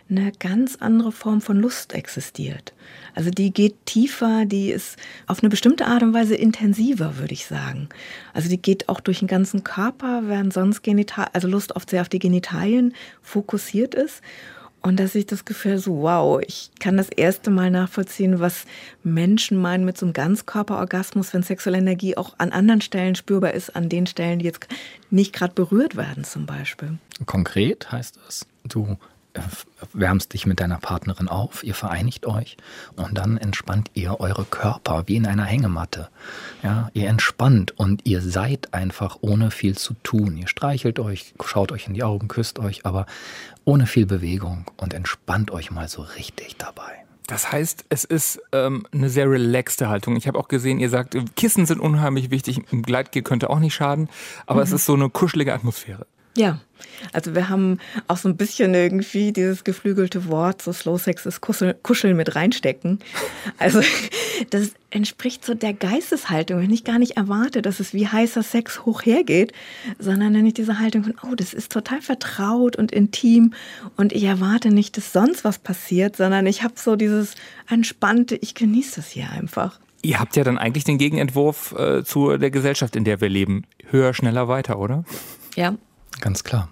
eine 0.09 0.31
ganz 0.31 0.77
andere 0.77 1.11
Form 1.11 1.41
von 1.41 1.59
Lust 1.59 1.93
existiert. 1.93 2.73
Also 3.15 3.31
die 3.31 3.51
geht 3.51 3.85
tiefer, 3.85 4.45
die 4.45 4.69
ist 4.69 4.97
auf 5.27 5.41
eine 5.41 5.49
bestimmte 5.49 5.87
Art 5.87 6.03
und 6.03 6.13
Weise 6.13 6.35
intensiver, 6.35 7.17
würde 7.17 7.33
ich 7.33 7.47
sagen. 7.47 7.89
Also 8.33 8.47
die 8.47 8.61
geht 8.61 8.87
auch 8.87 8.99
durch 8.99 9.19
den 9.19 9.27
ganzen 9.27 9.63
Körper, 9.63 10.23
während 10.25 10.53
sonst 10.53 10.83
Genital, 10.83 11.27
also 11.33 11.47
Lust 11.47 11.75
oft 11.75 11.89
sehr 11.89 12.01
auf 12.01 12.09
die 12.09 12.19
Genitalien 12.19 12.93
fokussiert 13.21 13.95
ist. 13.95 14.21
Und 14.85 14.99
dass 14.99 15.15
ich 15.15 15.25
das 15.25 15.45
Gefühl 15.45 15.79
so, 15.79 16.03
wow, 16.03 16.39
ich 16.45 16.69
kann 16.79 16.95
das 16.95 17.09
erste 17.09 17.49
Mal 17.49 17.71
nachvollziehen, 17.71 18.39
was 18.39 18.65
Menschen 19.03 19.57
meinen 19.57 19.83
mit 19.83 19.97
so 19.97 20.05
einem 20.05 20.13
Ganzkörperorgasmus, 20.13 21.33
wenn 21.33 21.41
sexuelle 21.41 21.79
Energie 21.79 22.15
auch 22.15 22.35
an 22.37 22.51
anderen 22.51 22.81
Stellen 22.81 23.15
spürbar 23.15 23.55
ist, 23.55 23.75
an 23.75 23.89
den 23.89 24.05
Stellen, 24.05 24.37
die 24.37 24.45
jetzt 24.45 24.67
nicht 25.09 25.33
gerade 25.33 25.55
berührt 25.55 25.95
werden 25.95 26.23
zum 26.23 26.45
Beispiel. 26.45 26.99
Konkret 27.25 27.91
heißt 27.91 28.19
es, 28.29 28.45
du 28.63 28.97
wärmst 29.93 30.33
dich 30.33 30.45
mit 30.45 30.59
deiner 30.59 30.77
Partnerin 30.77 31.27
auf, 31.27 31.63
ihr 31.63 31.73
vereinigt 31.73 32.25
euch 32.25 32.57
und 32.95 33.17
dann 33.17 33.37
entspannt 33.37 33.91
ihr 33.93 34.19
eure 34.19 34.45
Körper 34.45 35.03
wie 35.07 35.15
in 35.15 35.25
einer 35.25 35.45
Hängematte. 35.45 36.09
Ja, 36.63 36.89
ihr 36.93 37.07
entspannt 37.07 37.77
und 37.77 38.05
ihr 38.05 38.21
seid 38.21 38.73
einfach 38.73 39.17
ohne 39.21 39.51
viel 39.51 39.77
zu 39.77 39.93
tun. 40.03 40.37
Ihr 40.37 40.47
streichelt 40.47 40.99
euch, 40.99 41.33
schaut 41.43 41.71
euch 41.71 41.87
in 41.87 41.93
die 41.93 42.03
Augen, 42.03 42.27
küsst 42.27 42.59
euch, 42.59 42.85
aber 42.85 43.05
ohne 43.65 43.87
viel 43.87 44.05
Bewegung 44.05 44.71
und 44.77 44.93
entspannt 44.93 45.51
euch 45.51 45.71
mal 45.71 45.87
so 45.87 46.01
richtig 46.01 46.57
dabei. 46.57 47.05
Das 47.27 47.51
heißt, 47.51 47.85
es 47.89 48.03
ist 48.03 48.39
ähm, 48.51 48.85
eine 48.93 49.09
sehr 49.09 49.29
relaxte 49.29 49.89
Haltung. 49.89 50.15
Ich 50.15 50.27
habe 50.27 50.37
auch 50.37 50.47
gesehen, 50.47 50.79
ihr 50.79 50.89
sagt, 50.89 51.17
Kissen 51.35 51.65
sind 51.65 51.79
unheimlich 51.79 52.29
wichtig, 52.29 52.61
ein 52.71 52.83
Gleitgel 52.83 53.23
könnte 53.23 53.49
auch 53.49 53.59
nicht 53.59 53.73
schaden, 53.73 54.09
aber 54.45 54.59
mhm. 54.59 54.63
es 54.63 54.71
ist 54.71 54.85
so 54.85 54.93
eine 54.93 55.09
kuschelige 55.09 55.53
Atmosphäre. 55.53 56.05
Ja, 56.37 56.59
also 57.13 57.35
wir 57.35 57.49
haben 57.49 57.79
auch 58.07 58.17
so 58.17 58.27
ein 58.27 58.37
bisschen 58.37 58.73
irgendwie 58.73 59.31
dieses 59.31 59.63
geflügelte 59.63 60.27
Wort, 60.27 60.61
so 60.61 60.73
Slow 60.73 60.97
Sex 60.97 61.25
ist 61.25 61.41
Kuscheln 61.41 62.17
mit 62.17 62.35
reinstecken. 62.35 62.99
Also 63.57 63.81
das 64.49 64.73
entspricht 64.89 65.45
so 65.45 65.53
der 65.53 65.73
Geisteshaltung, 65.73 66.61
wenn 66.61 66.71
ich 66.71 66.83
gar 66.83 66.99
nicht 66.99 67.17
erwarte, 67.17 67.61
dass 67.61 67.79
es 67.79 67.93
wie 67.93 68.07
heißer 68.07 68.43
Sex 68.43 68.85
hoch 68.85 69.05
hergeht, 69.05 69.53
sondern 69.99 70.33
wenn 70.33 70.45
ich 70.45 70.53
diese 70.53 70.79
Haltung 70.79 71.03
von, 71.03 71.15
oh, 71.23 71.35
das 71.35 71.53
ist 71.53 71.71
total 71.71 72.01
vertraut 72.01 72.75
und 72.75 72.91
intim 72.91 73.53
und 73.95 74.13
ich 74.13 74.23
erwarte 74.23 74.69
nicht, 74.69 74.97
dass 74.97 75.13
sonst 75.13 75.43
was 75.43 75.59
passiert, 75.59 76.15
sondern 76.15 76.45
ich 76.47 76.63
habe 76.63 76.73
so 76.77 76.95
dieses 76.95 77.35
entspannte, 77.69 78.35
ich 78.35 78.55
genieße 78.55 78.97
das 78.97 79.09
hier 79.09 79.29
einfach. 79.31 79.79
Ihr 80.01 80.19
habt 80.19 80.35
ja 80.35 80.43
dann 80.43 80.57
eigentlich 80.57 80.83
den 80.83 80.99
Gegenentwurf 80.99 81.73
äh, 81.77 82.03
zu 82.03 82.37
der 82.37 82.51
Gesellschaft, 82.51 82.95
in 82.95 83.05
der 83.05 83.21
wir 83.21 83.29
leben. 83.29 83.63
Höher, 83.89 84.13
schneller, 84.13 84.47
weiter, 84.47 84.77
oder? 84.77 85.03
Ja, 85.55 85.75
Ganz 86.21 86.43
klar. 86.43 86.69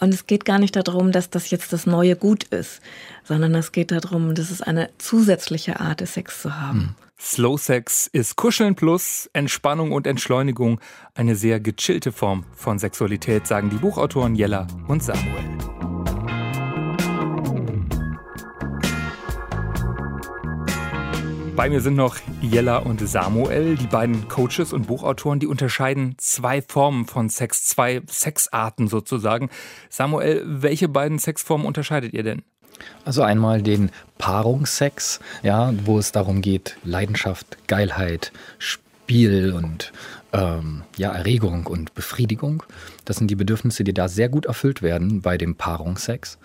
Und 0.00 0.12
es 0.12 0.26
geht 0.26 0.44
gar 0.44 0.58
nicht 0.58 0.74
darum, 0.74 1.12
dass 1.12 1.30
das 1.30 1.50
jetzt 1.50 1.72
das 1.72 1.86
neue 1.86 2.16
Gut 2.16 2.44
ist, 2.44 2.80
sondern 3.24 3.54
es 3.54 3.72
geht 3.72 3.92
darum, 3.92 4.34
dass 4.34 4.50
es 4.50 4.62
eine 4.62 4.90
zusätzliche 4.98 5.80
Art 5.80 6.00
des 6.00 6.14
Sex 6.14 6.42
zu 6.42 6.60
haben. 6.60 6.80
Hm. 6.80 6.94
Slow 7.22 7.58
Sex 7.58 8.06
ist 8.06 8.36
Kuscheln 8.36 8.74
plus 8.74 9.28
Entspannung 9.34 9.92
und 9.92 10.06
Entschleunigung. 10.06 10.80
Eine 11.14 11.36
sehr 11.36 11.60
gechillte 11.60 12.12
Form 12.12 12.46
von 12.54 12.78
Sexualität, 12.78 13.46
sagen 13.46 13.68
die 13.68 13.76
Buchautoren 13.76 14.34
Jella 14.34 14.66
und 14.88 15.02
Samuel. 15.02 15.79
Bei 21.56 21.68
mir 21.68 21.80
sind 21.80 21.96
noch 21.96 22.16
Jella 22.40 22.78
und 22.78 23.06
Samuel, 23.06 23.76
die 23.76 23.86
beiden 23.86 24.28
Coaches 24.28 24.72
und 24.72 24.86
Buchautoren, 24.86 25.40
die 25.40 25.46
unterscheiden 25.46 26.14
zwei 26.18 26.62
Formen 26.62 27.06
von 27.06 27.28
Sex, 27.28 27.64
zwei 27.66 28.02
Sexarten 28.08 28.88
sozusagen. 28.88 29.50
Samuel, 29.88 30.42
welche 30.46 30.88
beiden 30.88 31.18
Sexformen 31.18 31.66
unterscheidet 31.66 32.14
ihr 32.14 32.22
denn? 32.22 32.42
Also 33.04 33.22
einmal 33.22 33.62
den 33.62 33.90
Paarungssex, 34.18 35.20
ja, 35.42 35.72
wo 35.84 35.98
es 35.98 36.12
darum 36.12 36.40
geht, 36.40 36.76
Leidenschaft, 36.84 37.58
Geilheit, 37.66 38.32
Spiel 38.58 39.52
und 39.52 39.92
ähm, 40.32 40.82
ja, 40.96 41.10
Erregung 41.12 41.66
und 41.66 41.94
Befriedigung. 41.94 42.62
Das 43.04 43.16
sind 43.16 43.28
die 43.28 43.36
Bedürfnisse, 43.36 43.84
die 43.84 43.92
da 43.92 44.08
sehr 44.08 44.28
gut 44.28 44.46
erfüllt 44.46 44.82
werden 44.82 45.20
bei 45.20 45.36
dem 45.36 45.56
Paarungssex. 45.56 46.38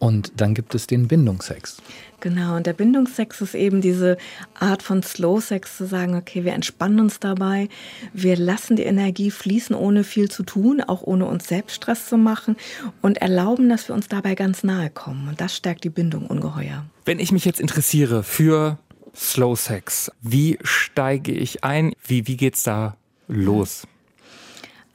Und 0.00 0.32
dann 0.40 0.54
gibt 0.54 0.74
es 0.74 0.86
den 0.86 1.08
Bindungssex. 1.08 1.76
Genau, 2.20 2.56
und 2.56 2.66
der 2.66 2.72
Bindungssex 2.72 3.42
ist 3.42 3.54
eben 3.54 3.82
diese 3.82 4.16
Art 4.58 4.82
von 4.82 5.02
Slow 5.02 5.40
Sex 5.40 5.76
zu 5.76 5.86
sagen, 5.86 6.16
okay, 6.16 6.44
wir 6.44 6.54
entspannen 6.54 7.00
uns 7.00 7.20
dabei, 7.20 7.68
wir 8.14 8.36
lassen 8.36 8.76
die 8.76 8.82
Energie 8.82 9.30
fließen, 9.30 9.76
ohne 9.76 10.02
viel 10.02 10.30
zu 10.30 10.42
tun, 10.42 10.80
auch 10.80 11.02
ohne 11.02 11.26
uns 11.26 11.48
selbst 11.48 11.76
Stress 11.76 12.08
zu 12.08 12.16
machen 12.16 12.56
und 13.02 13.18
erlauben, 13.18 13.68
dass 13.68 13.88
wir 13.88 13.94
uns 13.94 14.08
dabei 14.08 14.34
ganz 14.34 14.64
nahe 14.64 14.88
kommen. 14.88 15.28
Und 15.28 15.40
das 15.40 15.54
stärkt 15.54 15.84
die 15.84 15.90
Bindung 15.90 16.26
ungeheuer. 16.26 16.86
Wenn 17.04 17.18
ich 17.18 17.30
mich 17.30 17.44
jetzt 17.44 17.60
interessiere 17.60 18.22
für 18.22 18.78
Slow 19.14 19.54
Sex, 19.54 20.10
wie 20.22 20.58
steige 20.62 21.32
ich 21.32 21.62
ein? 21.62 21.92
Wie, 22.06 22.26
wie 22.26 22.38
geht's 22.38 22.62
da 22.62 22.96
los? 23.28 23.86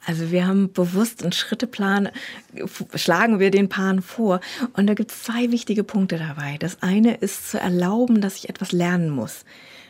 Also 0.06 0.30
wir 0.30 0.46
haben 0.46 0.72
bewusst 0.72 1.22
einen 1.22 1.32
Schritteplan, 1.32 2.10
schlagen 2.94 3.40
wir 3.40 3.50
den 3.50 3.68
Paaren 3.68 4.02
vor. 4.02 4.40
Und 4.74 4.86
da 4.86 4.94
gibt 4.94 5.10
es 5.10 5.24
zwei 5.24 5.50
wichtige 5.50 5.82
Punkte 5.82 6.16
dabei. 6.16 6.56
Das 6.60 6.80
eine 6.80 7.16
ist 7.16 7.50
zu 7.50 7.58
erlauben, 7.58 8.20
dass 8.20 8.36
ich 8.36 8.48
etwas 8.48 8.70
lernen 8.70 9.10
muss. 9.10 9.44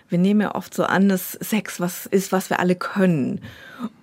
Wir 0.08 0.18
nehmen 0.18 0.40
ja 0.40 0.54
oft 0.54 0.72
so 0.72 0.84
an, 0.84 1.08
dass 1.10 1.32
Sex 1.32 1.80
was 1.80 2.06
ist, 2.06 2.32
was 2.32 2.48
wir 2.48 2.60
alle 2.60 2.76
können. 2.76 3.42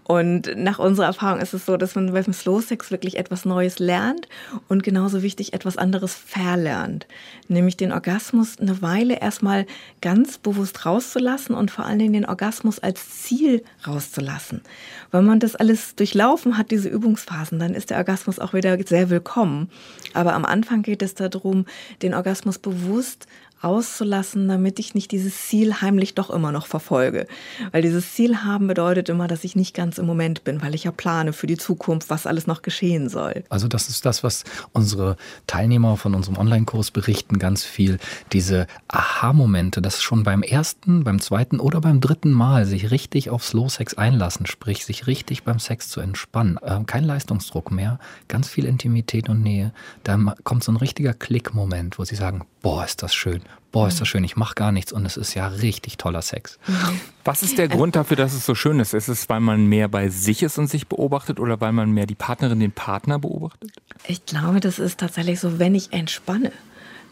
Und 0.04 0.56
nach 0.58 0.80
unserer 0.80 1.06
Erfahrung 1.06 1.40
ist 1.40 1.54
es 1.54 1.66
so, 1.66 1.78
dass 1.78 1.96
man 1.96 2.12
beim 2.12 2.34
Slow 2.34 2.62
Sex 2.62 2.92
wirklich 2.92 3.18
etwas 3.18 3.46
Neues 3.46 3.80
lernt 3.80 4.28
und 4.68 4.84
genauso 4.84 5.24
wichtig 5.24 5.54
etwas 5.54 5.78
anderes 5.78 6.14
verlernt. 6.14 7.08
Nämlich 7.48 7.78
den 7.78 7.92
Orgasmus 7.92 8.60
eine 8.60 8.82
Weile 8.82 9.22
erstmal 9.22 9.66
ganz 10.02 10.38
bewusst 10.38 10.86
rauszulassen 10.86 11.56
und 11.56 11.72
vor 11.72 11.86
allen 11.86 12.00
Dingen 12.00 12.14
den 12.14 12.26
Orgasmus 12.26 12.80
als 12.80 13.24
Ziel 13.24 13.64
rauszulassen. 13.88 14.62
Wenn 15.12 15.26
man 15.26 15.40
das 15.40 15.56
alles 15.56 15.96
durchlaufen 15.96 16.58
hat, 16.58 16.72
diese 16.72 16.90
Übungsphasen, 16.90 17.60
dann 17.60 17.74
ist 17.74 17.90
der 17.90 17.98
Orgasmus 17.98 18.40
auch 18.40 18.54
wieder 18.54 18.78
sehr 18.86 19.10
willkommen. 19.10 19.70
Aber 20.14 20.34
am 20.34 20.46
Anfang 20.46 20.82
geht 20.82 21.02
es 21.02 21.16
darum, 21.16 21.66
den 22.02 22.14
Orgasmus 22.14 22.60
bewusst 22.60 23.28
auszulassen, 23.64 24.48
damit 24.48 24.80
ich 24.80 24.96
nicht 24.96 25.12
dieses 25.12 25.48
Ziel 25.48 25.82
heimlich 25.82 26.16
doch 26.16 26.30
immer 26.30 26.52
noch 26.52 26.68
verfolge. 26.68 27.28
Weil 27.72 27.82
dieses 27.82 28.14
Ziel 28.14 28.44
haben 28.44 28.68
bedeutet 28.68 29.10
immer, 29.10 29.28
dass 29.28 29.44
ich 29.44 29.56
nicht 29.56 29.76
ganz 29.76 29.98
im 29.98 30.06
Moment 30.06 30.44
bin, 30.44 30.62
weil 30.62 30.76
ich 30.76 30.84
ja 30.84 30.92
plane 30.92 31.34
für 31.34 31.48
die 31.48 31.58
Zukunft, 31.58 32.10
was 32.10 32.28
alles 32.28 32.48
noch 32.48 32.62
geschehen 32.62 33.10
soll. 33.10 33.44
Also 33.50 33.68
das 33.68 33.90
ist 33.90 34.06
das, 34.06 34.24
was 34.24 34.44
unsere 34.72 35.18
Teilnehmer 35.48 35.98
von 35.98 36.16
unserem 36.16 36.38
Online-Kurs 36.38 36.92
berichten, 36.92 37.40
ganz 37.40 37.64
viel. 37.64 38.00
Diese 38.32 38.68
Aha-Momente, 38.88 39.82
dass 39.82 40.02
schon 40.02 40.24
beim 40.24 40.44
ersten, 40.44 41.04
beim 41.04 41.20
zweiten 41.20 41.60
oder 41.60 41.82
beim 41.82 42.02
dritten 42.02 42.32
Mal 42.32 42.66
sich 42.66 42.92
richtig 42.92 43.30
auf 43.30 43.44
Slow 43.44 43.70
Sex 43.70 43.94
einlassen, 43.96 44.46
sprich 44.46 44.86
sich 44.86 45.08
richtig 45.08 45.44
beim 45.44 45.60
Sex 45.60 45.90
zu 45.90 46.02
entspannen. 46.02 46.58
Äh, 46.58 46.82
kein 46.86 47.04
Leistungsdruck 47.04 47.72
mehr, 47.72 48.00
ganz 48.28 48.48
viel 48.48 48.66
Intimität 48.66 49.30
und 49.30 49.42
Nähe. 49.42 49.74
Da 50.04 50.18
kommt 50.44 50.64
so 50.64 50.72
ein 50.72 50.78
richtiger 50.78 51.14
Klick-Moment, 51.14 52.00
wo 52.00 52.04
sie 52.04 52.16
sagen, 52.16 52.46
boah, 52.64 52.84
ist 52.84 53.04
das 53.04 53.14
schön 53.14 53.44
boah, 53.74 53.88
ist 53.88 54.00
das 54.00 54.08
schön, 54.08 54.24
ich 54.24 54.38
mache 54.38 54.56
gar 54.56 54.72
nichts 54.72 54.94
und 54.94 55.06
es 55.06 55.18
ist 55.18 55.34
ja 55.34 55.48
richtig 55.48 55.98
toller 55.98 56.22
Sex. 56.22 56.58
Was 57.26 57.44
ist 57.44 57.58
der 57.58 57.68
Grund 57.68 57.98
dafür, 57.98 58.16
dass 58.16 58.34
es 58.34 58.46
so 58.46 58.56
schön 58.56 58.80
ist? 58.80 58.94
Ist 58.94 59.10
es, 59.10 59.28
weil 59.28 59.42
man 59.42 59.66
mehr 59.66 59.90
bei 59.90 60.08
sich 60.08 60.44
ist 60.44 60.58
und 60.58 60.68
sich 60.68 60.88
beobachtet 60.88 61.40
oder 61.40 61.60
weil 61.60 61.74
man 61.74 61.92
mehr 61.92 62.06
die 62.06 62.16
Partnerin, 62.16 62.60
den 62.62 62.72
Partner 62.72 63.20
beobachtet? 63.20 63.72
Ich 64.08 64.26
glaube, 64.26 64.62
das 64.62 64.80
ist 64.80 65.00
tatsächlich 65.00 65.40
so, 65.40 65.60
wenn 65.60 65.76
ich 65.76 65.92
entspanne, 65.92 66.54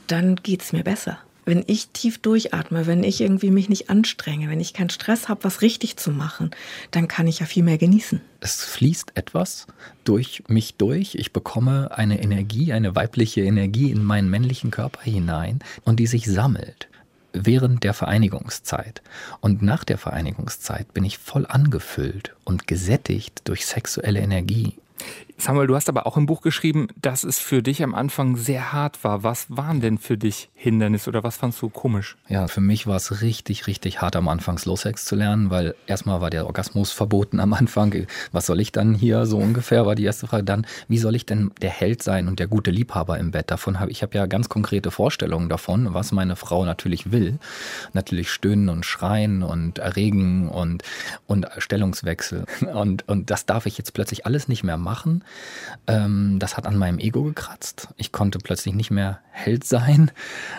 dann 0.08 0.36
geht 0.36 0.62
es 0.62 0.72
mir 0.72 0.84
besser 0.84 1.18
wenn 1.46 1.64
ich 1.68 1.90
tief 1.90 2.20
durchatme, 2.20 2.88
wenn 2.88 3.04
ich 3.04 3.22
irgendwie 3.22 3.52
mich 3.52 3.70
nicht 3.70 3.90
anstrenge, 3.90 4.50
wenn 4.50 4.60
ich 4.60 4.74
keinen 4.74 4.90
Stress 4.90 5.30
habe, 5.30 5.44
was 5.44 5.62
richtig 5.62 5.98
zu 5.98 6.12
machen, 6.12 6.52
dann 6.92 7.08
kann 7.08 7.28
ich 7.28 7.40
ja 7.40 7.46
viel 7.46 7.64
mehr 7.64 7.78
genießen. 7.78 8.22
Es 8.40 8.64
fließt 8.64 9.14
etwas 9.16 9.68
durch 10.04 10.44
mich 10.48 10.76
durch. 10.76 11.16
Ich 11.16 11.34
bekomme 11.34 11.98
eine 11.98 12.22
Energie, 12.22 12.74
eine 12.74 12.96
weibliche 12.96 13.42
Energie 13.42 13.92
in 13.92 14.04
meinen 14.04 14.30
männlichen 14.30 14.72
Körper 14.72 15.02
hinein 15.02 15.60
und 15.84 16.00
die 16.00 16.08
sich 16.08 16.26
sammelt 16.26 16.88
während 17.34 17.84
der 17.84 17.94
Vereinigungszeit. 17.94 19.02
Und 19.40 19.62
nach 19.62 19.84
der 19.84 19.98
Vereinigungszeit 19.98 20.94
bin 20.94 21.06
ich 21.06 21.18
voll 21.18 21.46
angefüllt 21.48 22.36
und 22.44 22.68
gesättigt 22.68 23.42
durch 23.46 23.66
sexuelle 23.66 24.20
Energie 24.20 24.76
Samuel, 25.42 25.66
du 25.66 25.76
hast 25.76 25.90
aber 25.90 26.06
auch 26.06 26.18
im 26.18 26.28
Buch 26.28 26.42
geschrieben, 26.42 26.88
dass 27.02 27.24
es 27.24 27.40
für 27.40 27.64
dich 27.64 27.82
am 27.82 27.96
Anfang 27.96 28.36
sehr 28.36 28.74
hart 28.74 29.04
war. 29.04 29.24
Was 29.24 29.48
waren 29.50 29.82
denn 29.82 29.98
für 29.98 30.16
dich 30.16 30.52
Hindernisse 30.54 31.10
oder 31.10 31.24
was 31.24 31.38
fandst 31.38 31.60
du 31.64 31.70
komisch? 31.70 32.16
Ja, 32.30 32.48
für 32.48 32.62
mich 32.62 32.86
war 32.86 32.98
es 32.98 33.24
richtig, 33.24 33.66
richtig 33.66 34.02
hart 34.02 34.16
am 34.16 34.28
Anfang 34.28 34.60
Slow 34.60 34.78
Sex 34.78 35.06
zu 35.06 35.16
lernen, 35.16 35.50
weil 35.50 35.74
erstmal 35.88 36.22
war 36.22 36.30
der 36.30 36.46
Orgasmus 36.46 36.92
verboten 36.92 37.40
am 37.40 37.54
Anfang. 37.54 38.06
Was 38.32 38.46
soll 38.46 38.60
ich 38.60 38.72
dann 38.72 38.94
hier 38.94 39.26
so 39.26 39.40
ungefähr, 39.40 39.88
war 39.88 39.96
die 39.96 40.04
erste 40.04 40.28
Frage. 40.28 40.44
Dann, 40.44 40.68
wie 40.88 41.00
soll 41.00 41.16
ich 41.16 41.26
denn 41.26 41.50
der 41.60 41.72
Held 41.72 42.04
sein 42.04 42.28
und 42.28 42.38
der 42.38 42.46
gute 42.48 42.70
Liebhaber 42.70 43.18
im 43.18 43.32
Bett? 43.32 43.50
Davon 43.50 43.80
habe 43.80 43.90
ich 43.90 44.04
habe 44.04 44.16
ja 44.16 44.28
ganz 44.28 44.48
konkrete 44.48 44.92
Vorstellungen 44.92 45.50
davon, 45.50 45.96
was 45.96 46.12
meine 46.12 46.36
Frau 46.36 46.66
natürlich 46.66 47.12
will. 47.12 47.40
Natürlich 47.94 48.30
stöhnen 48.30 48.70
und 48.70 48.86
schreien 48.86 49.42
und 49.42 49.80
erregen 49.80 50.50
und, 50.50 50.84
und 51.26 51.48
Stellungswechsel. 51.58 52.46
Und, 52.76 53.08
und 53.08 53.32
das 53.32 53.48
darf 53.48 53.66
ich 53.66 53.80
jetzt 53.80 53.96
plötzlich 53.96 54.28
alles 54.28 54.48
nicht 54.48 54.64
mehr 54.64 54.78
machen. 54.78 55.24
Ähm, 55.88 56.38
das 56.40 56.58
hat 56.58 56.66
an 56.66 56.78
meinem 56.78 57.00
Ego 57.00 57.24
gekratzt. 57.24 57.90
Ich 57.98 58.12
konnte 58.12 58.40
plötzlich 58.40 58.76
nicht 58.76 58.92
mehr 58.92 59.20
Held 59.32 59.64
sein. 59.64 60.12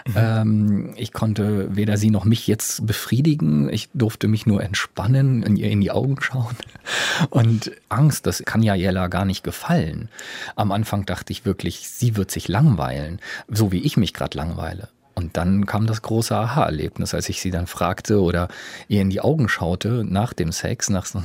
Mhm. 0.06 0.14
Ähm, 0.16 0.94
ich 0.96 1.12
konnte 1.12 1.74
weder 1.76 1.96
sie 1.96 2.10
noch 2.10 2.24
mich 2.24 2.46
jetzt 2.46 2.86
befriedigen. 2.86 3.68
Ich 3.68 3.88
durfte 3.94 4.28
mich 4.28 4.46
nur 4.46 4.62
entspannen, 4.62 5.42
in 5.42 5.56
ihr 5.56 5.70
in 5.70 5.80
die 5.80 5.90
Augen 5.90 6.16
schauen. 6.20 6.56
Und 7.30 7.70
Angst, 7.88 8.26
das 8.26 8.42
kann 8.44 8.62
ja 8.62 8.74
Jella 8.74 9.08
gar 9.08 9.24
nicht 9.24 9.44
gefallen. 9.44 10.08
Am 10.56 10.72
Anfang 10.72 11.06
dachte 11.06 11.32
ich 11.32 11.44
wirklich, 11.44 11.88
sie 11.88 12.16
wird 12.16 12.30
sich 12.30 12.48
langweilen, 12.48 13.20
so 13.48 13.72
wie 13.72 13.80
ich 13.80 13.96
mich 13.96 14.14
gerade 14.14 14.36
langweile. 14.36 14.88
Und 15.14 15.36
dann 15.36 15.66
kam 15.66 15.86
das 15.86 16.02
große 16.02 16.34
Aha-Erlebnis, 16.34 17.14
als 17.14 17.28
ich 17.28 17.40
sie 17.40 17.50
dann 17.50 17.66
fragte 17.66 18.20
oder 18.20 18.48
ihr 18.88 19.02
in 19.02 19.10
die 19.10 19.20
Augen 19.20 19.48
schaute 19.48 20.04
nach 20.04 20.32
dem 20.32 20.52
Sex. 20.52 20.88
Nach 20.90 21.04
so, 21.04 21.22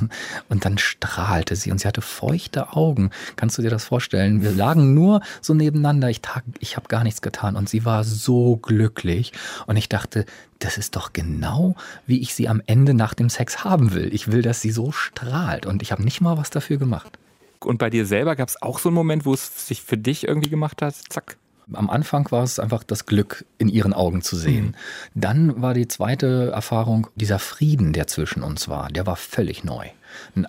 und 0.48 0.64
dann 0.64 0.78
strahlte 0.78 1.56
sie 1.56 1.70
und 1.70 1.80
sie 1.80 1.88
hatte 1.88 2.02
feuchte 2.02 2.72
Augen. 2.74 3.10
Kannst 3.36 3.56
du 3.58 3.62
dir 3.62 3.70
das 3.70 3.84
vorstellen? 3.84 4.42
Wir 4.42 4.52
lagen 4.52 4.94
nur 4.94 5.22
so 5.40 5.54
nebeneinander. 5.54 6.10
Ich, 6.10 6.20
ich 6.58 6.76
habe 6.76 6.88
gar 6.88 7.04
nichts 7.04 7.22
getan 7.22 7.56
und 7.56 7.68
sie 7.68 7.84
war 7.84 8.04
so 8.04 8.56
glücklich. 8.56 9.32
Und 9.66 9.76
ich 9.76 9.88
dachte, 9.88 10.26
das 10.58 10.76
ist 10.76 10.96
doch 10.96 11.12
genau, 11.12 11.74
wie 12.06 12.20
ich 12.20 12.34
sie 12.34 12.48
am 12.48 12.62
Ende 12.66 12.94
nach 12.94 13.14
dem 13.14 13.30
Sex 13.30 13.64
haben 13.64 13.94
will. 13.94 14.12
Ich 14.12 14.30
will, 14.30 14.42
dass 14.42 14.60
sie 14.60 14.70
so 14.70 14.92
strahlt 14.92 15.66
und 15.66 15.82
ich 15.82 15.92
habe 15.92 16.02
nicht 16.02 16.20
mal 16.20 16.36
was 16.36 16.50
dafür 16.50 16.78
gemacht. 16.78 17.18
Und 17.60 17.78
bei 17.78 17.90
dir 17.90 18.06
selber 18.06 18.36
gab 18.36 18.48
es 18.48 18.60
auch 18.62 18.78
so 18.78 18.88
einen 18.88 18.94
Moment, 18.96 19.24
wo 19.24 19.34
es 19.34 19.66
sich 19.66 19.82
für 19.82 19.96
dich 19.96 20.26
irgendwie 20.26 20.50
gemacht 20.50 20.82
hat? 20.82 20.94
Zack. 21.08 21.36
Am 21.72 21.90
Anfang 21.90 22.30
war 22.30 22.42
es 22.42 22.58
einfach 22.58 22.82
das 22.82 23.06
Glück 23.06 23.44
in 23.58 23.68
ihren 23.68 23.92
Augen 23.92 24.22
zu 24.22 24.36
sehen. 24.36 24.66
Mhm. 24.66 24.74
Dann 25.14 25.62
war 25.62 25.74
die 25.74 25.88
zweite 25.88 26.50
Erfahrung 26.52 27.08
dieser 27.14 27.38
Frieden, 27.38 27.92
der 27.92 28.06
zwischen 28.06 28.42
uns 28.42 28.68
war. 28.68 28.88
Der 28.88 29.06
war 29.06 29.16
völlig 29.16 29.64
neu. 29.64 29.86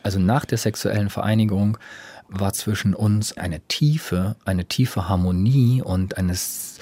Also 0.04 0.20
nach 0.20 0.46
der 0.46 0.58
sexuellen 0.58 1.10
Vereinigung 1.10 1.78
war 2.30 2.54
zwischen 2.54 2.94
uns 2.94 3.38
eine 3.38 3.60
tiefe, 3.62 4.36
eine 4.46 4.66
tiefe 4.66 5.10
Harmonie 5.10 5.82
und 5.82 6.18
eines 6.18 6.80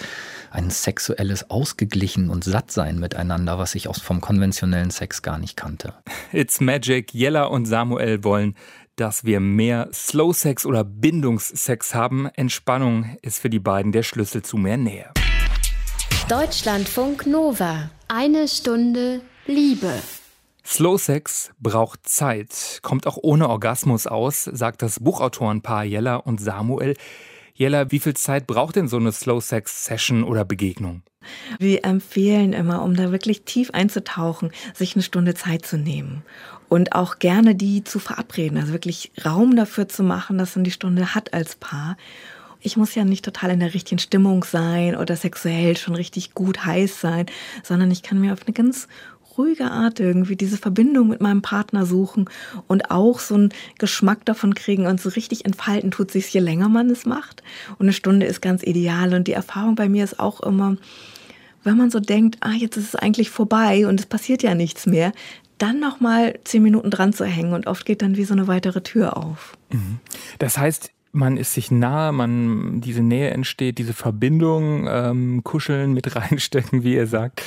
ein 0.51 0.69
sexuelles 0.69 1.49
Ausgeglichen 1.49 2.29
und 2.29 2.43
Sattsein 2.43 2.99
miteinander, 2.99 3.57
was 3.59 3.75
ich 3.75 3.87
aus 3.87 4.01
vom 4.01 4.21
konventionellen 4.21 4.91
Sex 4.91 5.21
gar 5.21 5.37
nicht 5.37 5.57
kannte. 5.57 5.93
It's 6.31 6.59
Magic. 6.61 7.13
Jella 7.13 7.43
und 7.45 7.65
Samuel 7.65 8.23
wollen 8.23 8.55
dass 8.97 9.23
wir 9.23 9.39
mehr 9.39 9.89
Slow 9.93 10.33
Sex 10.33 10.65
oder 10.65 10.83
Bindungssex 10.83 11.95
haben. 11.95 12.27
Entspannung 12.33 13.17
ist 13.21 13.39
für 13.39 13.49
die 13.49 13.59
beiden 13.59 13.91
der 13.91 14.03
Schlüssel 14.03 14.41
zu 14.41 14.57
mehr 14.57 14.77
Nähe. 14.77 15.11
Deutschlandfunk 16.27 17.25
Nova. 17.25 17.91
Eine 18.07 18.47
Stunde 18.47 19.21
Liebe. 19.45 19.93
Slow 20.65 20.97
Sex 20.97 21.51
braucht 21.59 22.09
Zeit, 22.09 22.79
kommt 22.81 23.07
auch 23.07 23.17
ohne 23.21 23.47
Orgasmus 23.47 24.07
aus, 24.07 24.43
sagt 24.43 24.81
das 24.81 24.99
Buchautorenpaar 24.99 25.85
Jella 25.85 26.17
und 26.17 26.41
Samuel. 26.41 26.95
Jella, 27.53 27.91
wie 27.91 27.99
viel 27.99 28.15
Zeit 28.15 28.47
braucht 28.47 28.75
denn 28.75 28.87
so 28.87 28.97
eine 28.97 29.11
Slow 29.11 29.39
Sex 29.39 29.85
Session 29.85 30.23
oder 30.23 30.43
Begegnung? 30.43 31.03
Wir 31.59 31.85
empfehlen 31.85 32.53
immer, 32.53 32.81
um 32.83 32.95
da 32.95 33.11
wirklich 33.11 33.43
tief 33.43 33.71
einzutauchen, 33.71 34.51
sich 34.73 34.95
eine 34.95 35.03
Stunde 35.03 35.35
Zeit 35.35 35.65
zu 35.65 35.77
nehmen 35.77 36.23
und 36.69 36.93
auch 36.93 37.19
gerne 37.19 37.55
die 37.55 37.83
zu 37.83 37.99
verabreden, 37.99 38.57
also 38.57 38.73
wirklich 38.73 39.11
Raum 39.23 39.55
dafür 39.55 39.87
zu 39.87 40.03
machen, 40.03 40.37
dass 40.37 40.55
man 40.55 40.63
die 40.63 40.71
Stunde 40.71 41.15
hat 41.15 41.33
als 41.33 41.55
Paar. 41.55 41.97
Ich 42.59 42.75
muss 42.75 42.95
ja 42.95 43.05
nicht 43.05 43.23
total 43.23 43.51
in 43.51 43.59
der 43.59 43.73
richtigen 43.73 43.99
Stimmung 43.99 44.43
sein 44.43 44.95
oder 44.95 45.15
sexuell 45.15 45.77
schon 45.77 45.95
richtig 45.95 46.33
gut 46.33 46.65
heiß 46.65 46.99
sein, 46.99 47.27
sondern 47.63 47.91
ich 47.91 48.03
kann 48.03 48.19
mir 48.19 48.33
auf 48.33 48.43
eine 48.45 48.53
ganz 48.53 48.87
ruhige 49.37 49.69
Art 49.69 49.99
irgendwie 49.99 50.35
diese 50.35 50.57
Verbindung 50.57 51.07
mit 51.07 51.21
meinem 51.21 51.41
Partner 51.41 51.85
suchen 51.85 52.25
und 52.67 52.89
auch 52.91 53.19
so 53.19 53.35
einen 53.35 53.53
Geschmack 53.77 54.25
davon 54.25 54.55
kriegen 54.55 54.87
und 54.87 54.99
so 54.99 55.09
richtig 55.09 55.45
entfalten 55.45 55.91
tut 55.91 56.11
sich 56.11 56.33
je 56.33 56.39
länger 56.39 56.69
man 56.69 56.89
es 56.89 57.05
macht. 57.05 57.43
Und 57.77 57.85
eine 57.85 57.93
Stunde 57.93 58.25
ist 58.25 58.41
ganz 58.41 58.63
ideal 58.63 59.13
und 59.13 59.27
die 59.27 59.33
Erfahrung 59.33 59.75
bei 59.75 59.87
mir 59.87 60.03
ist 60.03 60.19
auch 60.19 60.41
immer, 60.41 60.77
wenn 61.63 61.77
man 61.77 61.91
so 61.91 61.99
denkt, 61.99 62.37
ah, 62.41 62.53
jetzt 62.53 62.77
ist 62.77 62.93
es 62.93 62.95
eigentlich 62.95 63.29
vorbei 63.29 63.87
und 63.87 63.99
es 63.99 64.05
passiert 64.05 64.41
ja 64.41 64.55
nichts 64.55 64.85
mehr, 64.85 65.11
dann 65.57 65.79
noch 65.79 65.99
mal 65.99 66.39
zehn 66.43 66.63
Minuten 66.63 66.89
dran 66.89 67.13
zu 67.13 67.25
hängen 67.25 67.53
und 67.53 67.67
oft 67.67 67.85
geht 67.85 68.01
dann 68.01 68.17
wie 68.17 68.23
so 68.23 68.33
eine 68.33 68.47
weitere 68.47 68.81
Tür 68.81 69.17
auf. 69.17 69.57
Mhm. 69.71 69.99
Das 70.39 70.57
heißt, 70.57 70.91
man 71.11 71.37
ist 71.37 71.53
sich 71.53 71.71
nahe, 71.71 72.11
man 72.11 72.79
diese 72.81 73.01
Nähe 73.01 73.31
entsteht, 73.31 73.77
diese 73.77 73.93
Verbindung, 73.93 74.87
ähm, 74.89 75.41
kuscheln, 75.43 75.93
mit 75.93 76.15
reinstecken, 76.15 76.83
wie 76.83 76.95
ihr 76.95 77.07
sagt. 77.07 77.41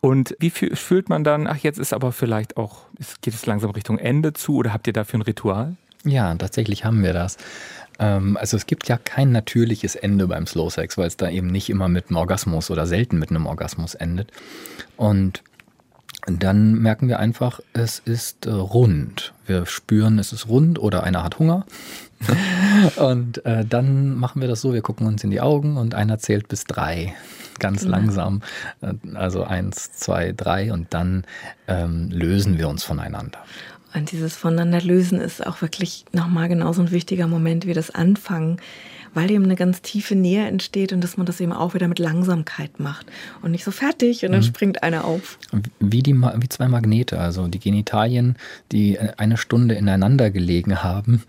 Und 0.00 0.36
wie 0.38 0.50
fühlt 0.50 1.08
man 1.08 1.24
dann, 1.24 1.46
ach, 1.46 1.58
jetzt 1.58 1.78
ist 1.78 1.92
aber 1.92 2.12
vielleicht 2.12 2.56
auch, 2.56 2.86
geht 3.20 3.34
es 3.34 3.46
langsam 3.46 3.70
Richtung 3.70 3.98
Ende 3.98 4.32
zu 4.32 4.56
oder 4.56 4.72
habt 4.72 4.86
ihr 4.86 4.92
dafür 4.92 5.18
ein 5.18 5.22
Ritual? 5.22 5.76
Ja, 6.04 6.32
tatsächlich 6.36 6.84
haben 6.84 7.02
wir 7.02 7.12
das. 7.12 7.36
Ähm, 7.98 8.36
also 8.36 8.56
es 8.56 8.66
gibt 8.66 8.88
ja 8.88 8.96
kein 8.96 9.32
natürliches 9.32 9.96
Ende 9.96 10.28
beim 10.28 10.46
Slow 10.46 10.70
Sex, 10.70 10.96
weil 10.96 11.08
es 11.08 11.16
da 11.16 11.28
eben 11.28 11.48
nicht 11.48 11.68
immer 11.68 11.88
mit 11.88 12.08
einem 12.08 12.18
Orgasmus 12.18 12.70
oder 12.70 12.86
selten 12.86 13.18
mit 13.18 13.30
einem 13.30 13.46
Orgasmus 13.46 13.94
endet. 13.94 14.30
Und 14.96 15.42
dann 16.26 16.74
merken 16.74 17.08
wir 17.08 17.20
einfach, 17.20 17.60
es 17.72 18.00
ist 18.00 18.46
äh, 18.46 18.50
rund. 18.50 19.32
Wir 19.46 19.64
spüren, 19.66 20.18
es 20.18 20.32
ist 20.32 20.48
rund 20.48 20.78
oder 20.78 21.04
einer 21.04 21.22
hat 21.22 21.38
Hunger. 21.38 21.66
und 22.96 23.44
äh, 23.44 23.64
dann 23.64 24.16
machen 24.16 24.40
wir 24.40 24.48
das 24.48 24.60
so, 24.60 24.72
wir 24.72 24.82
gucken 24.82 25.06
uns 25.06 25.22
in 25.22 25.30
die 25.30 25.40
Augen 25.40 25.76
und 25.76 25.94
einer 25.94 26.18
zählt 26.18 26.48
bis 26.48 26.64
drei, 26.64 27.14
ganz 27.58 27.84
mhm. 27.84 27.90
langsam. 27.90 28.42
Äh, 28.80 28.94
also 29.14 29.44
eins, 29.44 29.92
zwei, 29.92 30.32
drei 30.32 30.72
und 30.72 30.92
dann 30.94 31.24
ähm, 31.68 32.08
lösen 32.10 32.58
wir 32.58 32.68
uns 32.68 32.82
voneinander. 32.82 33.38
Und 33.94 34.10
dieses 34.12 34.36
Voneinander 34.36 34.80
lösen 34.80 35.20
ist 35.20 35.46
auch 35.46 35.62
wirklich 35.62 36.04
nochmal 36.12 36.48
genauso 36.48 36.82
ein 36.82 36.90
wichtiger 36.90 37.28
Moment 37.28 37.66
wie 37.66 37.72
das 37.72 37.90
Anfangen 37.90 38.58
weil 39.16 39.30
eben 39.30 39.44
eine 39.44 39.56
ganz 39.56 39.80
tiefe 39.80 40.14
Nähe 40.14 40.46
entsteht 40.46 40.92
und 40.92 41.02
dass 41.02 41.16
man 41.16 41.24
das 41.24 41.40
eben 41.40 41.54
auch 41.54 41.72
wieder 41.72 41.88
mit 41.88 41.98
Langsamkeit 41.98 42.78
macht 42.78 43.06
und 43.40 43.50
nicht 43.50 43.64
so 43.64 43.70
fertig 43.70 44.26
und 44.26 44.32
dann 44.32 44.42
mhm. 44.42 44.44
springt 44.44 44.82
einer 44.82 45.06
auf. 45.06 45.38
Wie, 45.80 46.02
die, 46.02 46.14
wie 46.14 46.48
zwei 46.50 46.68
Magnete, 46.68 47.18
also 47.18 47.48
die 47.48 47.58
Genitalien, 47.58 48.36
die 48.72 48.96
äh, 48.96 49.12
eine 49.16 49.38
Stunde 49.38 49.74
ineinander 49.74 50.30
gelegen 50.30 50.82
haben, 50.82 51.22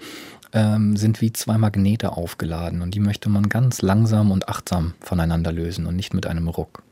ähm, 0.52 0.98
sind 0.98 1.22
wie 1.22 1.32
zwei 1.32 1.58
Magnete 1.58 2.12
aufgeladen 2.12 2.82
und 2.82 2.94
die 2.94 3.00
möchte 3.00 3.30
man 3.30 3.48
ganz 3.48 3.82
langsam 3.82 4.32
und 4.32 4.50
achtsam 4.50 4.94
voneinander 5.00 5.54
lösen 5.54 5.86
und 5.86 5.96
nicht 5.96 6.14
mit 6.14 6.28
einem 6.28 6.50
Ruck. 6.50 6.84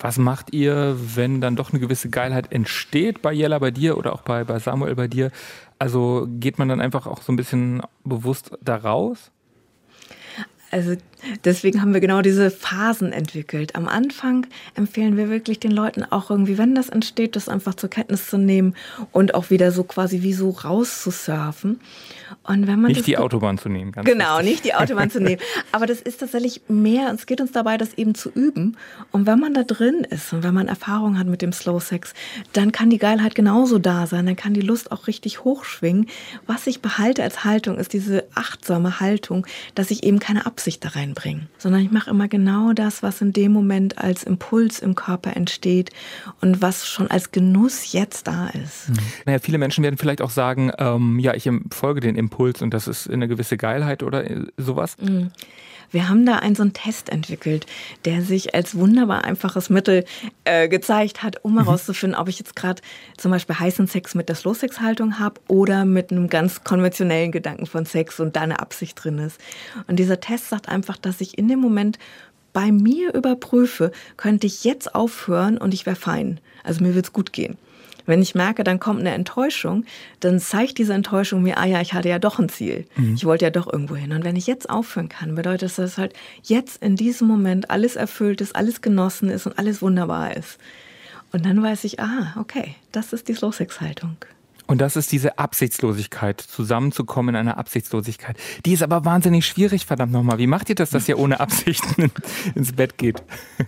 Was 0.00 0.18
macht 0.18 0.52
ihr, 0.52 0.96
wenn 1.14 1.40
dann 1.40 1.54
doch 1.54 1.70
eine 1.70 1.78
gewisse 1.78 2.10
Geilheit 2.10 2.50
entsteht 2.50 3.22
bei 3.22 3.32
Jella 3.32 3.60
bei 3.60 3.70
dir 3.70 3.96
oder 3.96 4.12
auch 4.12 4.22
bei, 4.22 4.42
bei 4.42 4.58
Samuel 4.58 4.96
bei 4.96 5.06
dir? 5.06 5.30
Also 5.78 6.26
geht 6.28 6.58
man 6.58 6.68
dann 6.68 6.80
einfach 6.80 7.06
auch 7.06 7.22
so 7.22 7.32
ein 7.32 7.36
bisschen 7.36 7.82
bewusst 8.02 8.50
da 8.60 8.74
raus? 8.74 9.30
Also 10.74 10.96
deswegen 11.44 11.80
haben 11.80 11.94
wir 11.94 12.00
genau 12.00 12.20
diese 12.20 12.50
Phasen 12.50 13.12
entwickelt. 13.12 13.76
Am 13.76 13.86
Anfang 13.86 14.48
empfehlen 14.74 15.16
wir 15.16 15.30
wirklich 15.30 15.60
den 15.60 15.70
Leuten 15.70 16.02
auch 16.02 16.30
irgendwie, 16.30 16.58
wenn 16.58 16.74
das 16.74 16.88
entsteht, 16.88 17.36
das 17.36 17.48
einfach 17.48 17.74
zur 17.74 17.90
Kenntnis 17.90 18.26
zu 18.26 18.38
nehmen 18.38 18.74
und 19.12 19.36
auch 19.36 19.50
wieder 19.50 19.70
so 19.70 19.84
quasi 19.84 20.22
wie 20.22 20.32
so 20.32 20.50
rauszusurfen. 20.50 21.78
Und 22.42 22.66
wenn 22.66 22.80
man 22.80 22.92
nicht 22.92 23.06
die 23.06 23.18
Autobahn 23.18 23.58
zu 23.58 23.68
nehmen, 23.68 23.92
ganz 23.92 24.08
genau, 24.08 24.36
richtig. 24.36 24.52
nicht 24.52 24.64
die 24.64 24.74
Autobahn 24.74 25.10
zu 25.10 25.20
nehmen. 25.20 25.40
Aber 25.72 25.86
das 25.86 26.00
ist 26.00 26.20
tatsächlich 26.20 26.62
mehr. 26.68 27.12
Es 27.12 27.26
geht 27.26 27.40
uns 27.40 27.52
dabei, 27.52 27.76
das 27.76 27.94
eben 27.94 28.14
zu 28.14 28.30
üben. 28.30 28.76
Und 29.10 29.26
wenn 29.26 29.38
man 29.38 29.54
da 29.54 29.62
drin 29.62 30.06
ist 30.08 30.32
und 30.32 30.42
wenn 30.42 30.54
man 30.54 30.68
Erfahrung 30.68 31.18
hat 31.18 31.26
mit 31.26 31.42
dem 31.42 31.52
Slow 31.52 31.80
Sex, 31.80 32.14
dann 32.52 32.72
kann 32.72 32.90
die 32.90 32.98
Geilheit 32.98 33.34
genauso 33.34 33.78
da 33.78 34.06
sein. 34.06 34.26
Dann 34.26 34.36
kann 34.36 34.54
die 34.54 34.60
Lust 34.60 34.92
auch 34.92 35.06
richtig 35.06 35.44
hochschwingen. 35.44 36.06
Was 36.46 36.66
ich 36.66 36.80
behalte 36.80 37.22
als 37.22 37.44
Haltung 37.44 37.78
ist 37.78 37.92
diese 37.92 38.24
achtsame 38.34 39.00
Haltung, 39.00 39.46
dass 39.74 39.90
ich 39.90 40.02
eben 40.02 40.18
keine 40.18 40.46
Absicht 40.46 40.84
da 40.84 40.90
reinbringe, 40.90 41.48
sondern 41.58 41.82
ich 41.82 41.90
mache 41.90 42.10
immer 42.10 42.28
genau 42.28 42.72
das, 42.72 43.02
was 43.02 43.20
in 43.20 43.32
dem 43.32 43.52
Moment 43.52 43.98
als 43.98 44.24
Impuls 44.24 44.80
im 44.80 44.94
Körper 44.94 45.36
entsteht 45.36 45.90
und 46.40 46.62
was 46.62 46.86
schon 46.86 47.10
als 47.10 47.32
Genuss 47.32 47.92
jetzt 47.92 48.26
da 48.26 48.48
ist. 48.48 48.88
Mhm. 48.88 48.96
Naja, 49.26 49.38
viele 49.38 49.58
Menschen 49.58 49.84
werden 49.84 49.98
vielleicht 49.98 50.22
auch 50.22 50.30
sagen, 50.30 50.72
ähm, 50.78 51.18
ja, 51.18 51.34
ich 51.34 51.48
folge 51.72 52.00
den 52.00 52.16
Impuls 52.24 52.62
und 52.62 52.72
das 52.72 52.88
ist 52.88 53.10
eine 53.10 53.28
gewisse 53.28 53.56
Geilheit 53.56 54.02
oder 54.02 54.28
äh, 54.30 54.46
sowas? 54.56 54.96
Mhm. 55.00 55.30
Wir 55.90 56.08
haben 56.08 56.26
da 56.26 56.36
einen 56.36 56.56
so 56.56 56.62
einen 56.62 56.72
Test 56.72 57.08
entwickelt, 57.08 57.66
der 58.04 58.22
sich 58.22 58.54
als 58.54 58.74
wunderbar 58.74 59.24
einfaches 59.24 59.70
Mittel 59.70 60.04
äh, 60.42 60.68
gezeigt 60.68 61.22
hat, 61.22 61.44
um 61.44 61.52
mhm. 61.52 61.64
herauszufinden, 61.64 62.18
ob 62.18 62.28
ich 62.28 62.38
jetzt 62.38 62.56
gerade 62.56 62.82
zum 63.16 63.30
Beispiel 63.30 63.58
heißen 63.58 63.86
Sex 63.86 64.14
mit 64.14 64.28
der 64.28 64.34
Slow-Sex-Haltung 64.34 65.20
habe 65.20 65.40
oder 65.46 65.84
mit 65.84 66.10
einem 66.10 66.28
ganz 66.28 66.64
konventionellen 66.64 67.30
Gedanken 67.30 67.66
von 67.66 67.86
Sex 67.86 68.18
und 68.18 68.34
da 68.34 68.40
eine 68.40 68.58
Absicht 68.58 69.02
drin 69.02 69.18
ist. 69.18 69.40
Und 69.86 70.00
dieser 70.00 70.18
Test 70.18 70.48
sagt 70.48 70.68
einfach, 70.68 70.96
dass 70.96 71.20
ich 71.20 71.38
in 71.38 71.46
dem 71.46 71.60
Moment 71.60 71.98
bei 72.52 72.72
mir 72.72 73.14
überprüfe, 73.14 73.92
könnte 74.16 74.46
ich 74.46 74.64
jetzt 74.64 74.94
aufhören 74.94 75.58
und 75.58 75.74
ich 75.74 75.86
wäre 75.86 75.96
fein. 75.96 76.40
Also 76.62 76.82
mir 76.82 76.94
wird 76.94 77.06
es 77.06 77.12
gut 77.12 77.32
gehen. 77.32 77.56
Wenn 78.06 78.22
ich 78.22 78.34
merke, 78.34 78.64
dann 78.64 78.80
kommt 78.80 79.00
eine 79.00 79.12
Enttäuschung, 79.12 79.84
dann 80.20 80.38
zeigt 80.38 80.78
diese 80.78 80.94
Enttäuschung 80.94 81.42
mir, 81.42 81.58
ah 81.58 81.64
ja, 81.64 81.80
ich 81.80 81.94
hatte 81.94 82.08
ja 82.08 82.18
doch 82.18 82.38
ein 82.38 82.48
Ziel. 82.48 82.86
Mhm. 82.96 83.14
Ich 83.14 83.24
wollte 83.24 83.44
ja 83.44 83.50
doch 83.50 83.72
irgendwo 83.72 83.96
hin. 83.96 84.12
Und 84.12 84.24
wenn 84.24 84.36
ich 84.36 84.46
jetzt 84.46 84.68
aufhören 84.68 85.08
kann, 85.08 85.34
bedeutet 85.34 85.62
das, 85.62 85.76
dass 85.76 85.98
halt 85.98 86.14
jetzt 86.42 86.82
in 86.82 86.96
diesem 86.96 87.28
Moment 87.28 87.70
alles 87.70 87.96
erfüllt 87.96 88.40
ist, 88.40 88.54
alles 88.54 88.82
genossen 88.82 89.30
ist 89.30 89.46
und 89.46 89.58
alles 89.58 89.80
wunderbar 89.80 90.36
ist. 90.36 90.58
Und 91.32 91.46
dann 91.46 91.62
weiß 91.62 91.84
ich, 91.84 91.98
ah, 92.00 92.34
okay, 92.38 92.74
das 92.92 93.12
ist 93.12 93.28
die 93.28 93.34
Slow-Sex-Haltung. 93.34 94.16
Und 94.66 94.80
das 94.80 94.96
ist 94.96 95.12
diese 95.12 95.38
Absichtslosigkeit, 95.38 96.40
zusammenzukommen 96.40 97.34
in 97.34 97.40
einer 97.40 97.58
Absichtslosigkeit. 97.58 98.36
Die 98.64 98.72
ist 98.72 98.82
aber 98.82 99.04
wahnsinnig 99.04 99.46
schwierig, 99.46 99.84
verdammt 99.84 100.12
nochmal. 100.12 100.38
Wie 100.38 100.46
macht 100.46 100.68
ihr 100.70 100.74
das, 100.74 100.90
dass 100.90 101.08
ihr 101.08 101.18
ohne 101.18 101.40
Absichten 101.40 102.10
ins 102.54 102.72
Bett 102.72 102.96
geht? 102.96 103.22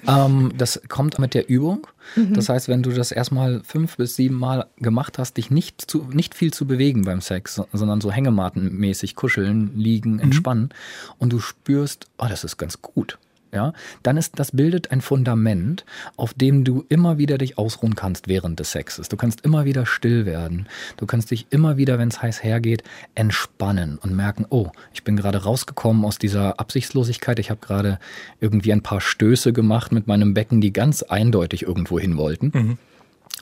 Ähm, 0.06 0.52
das 0.56 0.80
kommt 0.88 1.18
mit 1.18 1.34
der 1.34 1.48
Übung. 1.48 1.86
Mhm. 2.14 2.34
Das 2.34 2.48
heißt, 2.48 2.68
wenn 2.68 2.82
du 2.82 2.90
das 2.90 3.12
erstmal 3.12 3.62
fünf 3.62 3.96
bis 3.96 4.16
sieben 4.16 4.36
Mal 4.36 4.66
gemacht 4.78 5.18
hast, 5.18 5.36
dich 5.36 5.50
nicht, 5.50 5.82
zu, 5.90 6.08
nicht 6.12 6.34
viel 6.34 6.52
zu 6.52 6.66
bewegen 6.66 7.02
beim 7.02 7.20
Sex, 7.20 7.60
sondern 7.72 8.00
so 8.00 8.10
hängematenmäßig 8.10 9.16
kuscheln, 9.16 9.72
liegen, 9.76 10.14
mhm. 10.14 10.20
entspannen 10.20 10.62
mhm. 10.64 11.14
und 11.18 11.32
du 11.32 11.40
spürst, 11.40 12.06
oh, 12.18 12.26
das 12.28 12.44
ist 12.44 12.56
ganz 12.56 12.80
gut 12.80 13.18
ja, 13.56 13.72
dann 14.02 14.16
ist 14.16 14.38
das 14.38 14.52
bildet 14.52 14.92
ein 14.92 15.00
Fundament, 15.00 15.84
auf 16.16 16.34
dem 16.34 16.62
du 16.62 16.84
immer 16.88 17.18
wieder 17.18 17.38
dich 17.38 17.58
ausruhen 17.58 17.96
kannst 17.96 18.28
während 18.28 18.60
des 18.60 18.70
Sexes. 18.70 19.08
Du 19.08 19.16
kannst 19.16 19.40
immer 19.40 19.64
wieder 19.64 19.86
still 19.86 20.26
werden. 20.26 20.68
Du 20.98 21.06
kannst 21.06 21.30
dich 21.30 21.46
immer 21.50 21.78
wieder, 21.78 21.98
wenn 21.98 22.08
es 22.08 22.20
heiß 22.20 22.44
hergeht, 22.44 22.84
entspannen 23.14 23.98
und 23.98 24.14
merken, 24.14 24.46
oh, 24.50 24.68
ich 24.92 25.02
bin 25.04 25.16
gerade 25.16 25.42
rausgekommen 25.42 26.04
aus 26.04 26.18
dieser 26.18 26.60
Absichtslosigkeit. 26.60 27.38
Ich 27.38 27.50
habe 27.50 27.60
gerade 27.60 27.98
irgendwie 28.40 28.72
ein 28.72 28.82
paar 28.82 29.00
Stöße 29.00 29.52
gemacht 29.52 29.90
mit 29.90 30.06
meinem 30.06 30.34
Becken, 30.34 30.60
die 30.60 30.72
ganz 30.72 31.02
eindeutig 31.02 31.62
irgendwo 31.62 31.98
hin 31.98 32.18
wollten. 32.18 32.52
Mhm. 32.52 32.78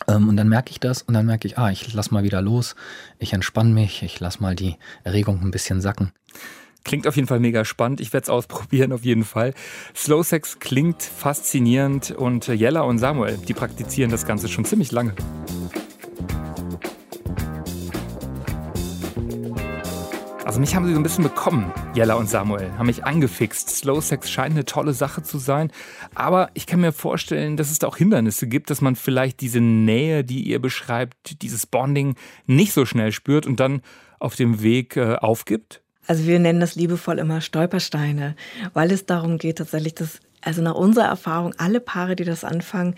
Ähm, 0.07 0.29
und 0.29 0.37
dann 0.37 0.49
merke 0.49 0.71
ich 0.71 0.79
das 0.79 1.03
und 1.03 1.15
dann 1.15 1.27
merke 1.27 1.49
ich, 1.49 1.59
ah, 1.59 1.71
ich 1.71 1.93
lass 1.93 2.13
mal 2.13 2.23
wieder 2.23 2.41
los, 2.41 2.77
ich 3.19 3.33
entspanne 3.33 3.73
mich, 3.73 4.03
ich 4.03 4.21
lass 4.21 4.39
mal 4.39 4.55
die 4.55 4.77
Erregung 5.03 5.41
ein 5.43 5.51
bisschen 5.51 5.81
sacken. 5.81 6.13
Klingt 6.85 7.07
auf 7.07 7.17
jeden 7.17 7.27
Fall 7.27 7.41
mega 7.41 7.65
spannend. 7.65 8.01
Ich 8.01 8.13
werde 8.13 8.25
es 8.25 8.31
ausprobieren, 8.31 8.93
auf 8.93 9.05
jeden 9.05 9.25
Fall. 9.25 9.55
Slow 9.97 10.23
Sex 10.23 10.59
klingt 10.59 11.03
faszinierend 11.03 12.11
und 12.11 12.47
Jella 12.47 12.83
und 12.83 12.99
Samuel, 12.99 13.39
die 13.39 13.55
praktizieren 13.55 14.11
das 14.11 14.27
Ganze 14.27 14.49
schon 14.49 14.67
ziemlich 14.67 14.93
lange. 14.93 15.15
Also 20.45 20.61
mich 20.61 20.77
haben 20.77 20.87
sie 20.87 20.93
so 20.93 21.01
ein 21.01 21.03
bisschen 21.03 21.25
bekommen, 21.25 21.73
Jella 21.95 22.15
und 22.15 22.29
Samuel, 22.29 22.71
haben 22.79 22.87
mich 22.87 23.05
angefixt. 23.05 23.71
Slow 23.71 24.03
Sex 24.03 24.31
scheint 24.31 24.55
eine 24.55 24.67
tolle 24.67 24.93
Sache 24.93 25.23
zu 25.23 25.39
sein, 25.39 25.73
aber 26.15 26.51
ich 26.53 26.67
kann 26.67 26.81
mir 26.81 26.93
vorstellen, 26.93 27.57
dass 27.57 27.71
es 27.71 27.79
da 27.79 27.89
auch 27.89 27.97
Hindernisse 27.97 28.47
gibt, 28.47 28.69
dass 28.69 28.83
man 28.83 28.95
vielleicht 28.95 29.41
diese 29.41 29.61
Nähe, 29.61 30.23
die 30.23 30.43
ihr 30.43 30.61
beschreibt, 30.61 31.43
dieses 31.43 31.67
Bonding 31.67 32.15
nicht 32.47 32.73
so 32.73 32.85
schnell 32.85 33.11
spürt 33.11 33.47
und 33.47 33.59
dann 33.59 33.81
auf 34.21 34.37
dem 34.37 34.63
Weg 34.63 34.97
äh, 34.97 35.17
aufgibt. 35.17 35.83
Also 36.07 36.27
wir 36.27 36.39
nennen 36.39 36.61
das 36.61 36.75
liebevoll 36.75 37.19
immer 37.19 37.41
Stolpersteine, 37.41 38.37
weil 38.73 38.91
es 38.91 39.07
darum 39.07 39.39
geht, 39.39 39.59
tatsächlich 39.59 39.95
das 39.95 40.21
also 40.45 40.63
nach 40.63 40.75
unserer 40.75 41.07
Erfahrung, 41.07 41.55
alle 41.59 41.81
Paare, 41.81 42.17
die 42.17 42.25
das 42.25 42.45
anfangen, 42.45 42.95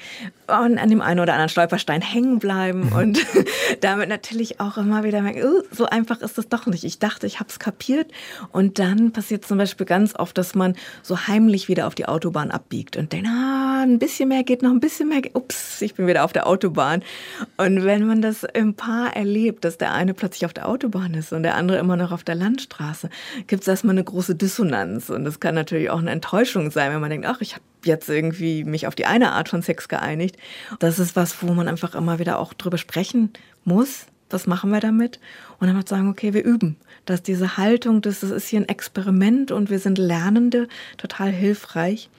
an 0.46 0.76
dem 0.88 1.00
einen 1.00 1.20
oder 1.20 1.32
anderen 1.32 1.48
Stolperstein 1.48 2.02
hängen 2.02 2.38
bleiben 2.38 2.86
mhm. 2.86 2.92
und 2.92 3.26
damit 3.80 4.08
natürlich 4.08 4.60
auch 4.60 4.76
immer 4.76 5.04
wieder 5.04 5.20
merken, 5.22 5.42
uh, 5.44 5.62
so 5.70 5.86
einfach 5.86 6.20
ist 6.20 6.38
das 6.38 6.48
doch 6.48 6.66
nicht. 6.66 6.84
Ich 6.84 6.98
dachte, 6.98 7.26
ich 7.26 7.40
habe 7.40 7.48
es 7.48 7.58
kapiert. 7.58 8.10
Und 8.52 8.78
dann 8.78 9.12
passiert 9.12 9.44
zum 9.44 9.58
Beispiel 9.58 9.86
ganz 9.86 10.14
oft, 10.14 10.36
dass 10.38 10.54
man 10.54 10.74
so 11.02 11.26
heimlich 11.26 11.68
wieder 11.68 11.86
auf 11.86 11.94
die 11.94 12.06
Autobahn 12.06 12.50
abbiegt 12.50 12.96
und 12.96 13.12
denkt, 13.12 13.28
ah, 13.28 13.82
ein 13.82 13.98
bisschen 13.98 14.28
mehr 14.28 14.44
geht 14.44 14.62
noch, 14.62 14.70
ein 14.70 14.80
bisschen 14.80 15.08
mehr, 15.08 15.22
ups, 15.34 15.82
ich 15.82 15.94
bin 15.94 16.06
wieder 16.06 16.24
auf 16.24 16.32
der 16.32 16.46
Autobahn. 16.46 17.02
Und 17.56 17.84
wenn 17.84 18.06
man 18.06 18.22
das 18.22 18.44
im 18.44 18.74
Paar 18.74 19.16
erlebt, 19.16 19.64
dass 19.64 19.78
der 19.78 19.92
eine 19.92 20.14
plötzlich 20.14 20.46
auf 20.46 20.52
der 20.52 20.68
Autobahn 20.68 21.14
ist 21.14 21.32
und 21.32 21.42
der 21.42 21.54
andere 21.54 21.78
immer 21.78 21.96
noch 21.96 22.12
auf 22.12 22.24
der 22.24 22.34
Landstraße, 22.34 23.10
gibt 23.46 23.62
es 23.62 23.68
erstmal 23.68 23.94
eine 23.94 24.04
große 24.04 24.34
Dissonanz. 24.34 25.10
Und 25.10 25.24
das 25.24 25.40
kann 25.40 25.54
natürlich 25.54 25.90
auch 25.90 25.98
eine 25.98 26.10
Enttäuschung 26.10 26.70
sein, 26.70 26.92
wenn 26.92 27.00
man 27.00 27.10
denkt, 27.10 27.26
ach, 27.26 27.35
ich 27.40 27.54
habe 27.54 27.64
jetzt 27.84 28.08
irgendwie 28.08 28.64
mich 28.64 28.86
auf 28.86 28.94
die 28.94 29.06
eine 29.06 29.32
Art 29.32 29.48
von 29.48 29.62
Sex 29.62 29.88
geeinigt. 29.88 30.36
Das 30.78 30.98
ist 30.98 31.16
was, 31.16 31.42
wo 31.42 31.52
man 31.52 31.68
einfach 31.68 31.94
immer 31.94 32.18
wieder 32.18 32.38
auch 32.38 32.52
drüber 32.52 32.78
sprechen 32.78 33.32
muss. 33.64 34.06
Was 34.28 34.46
machen 34.46 34.70
wir 34.70 34.80
damit? 34.80 35.20
Und 35.60 35.68
dann 35.68 35.76
halt 35.76 35.88
sagen, 35.88 36.08
okay, 36.08 36.34
wir 36.34 36.44
üben. 36.44 36.76
Dass 37.04 37.22
diese 37.22 37.56
Haltung, 37.56 38.02
das 38.02 38.22
ist 38.22 38.48
hier 38.48 38.60
ein 38.60 38.68
Experiment 38.68 39.52
und 39.52 39.70
wir 39.70 39.78
sind 39.78 39.98
Lernende, 39.98 40.68
total 40.96 41.30
hilfreich. 41.30 42.10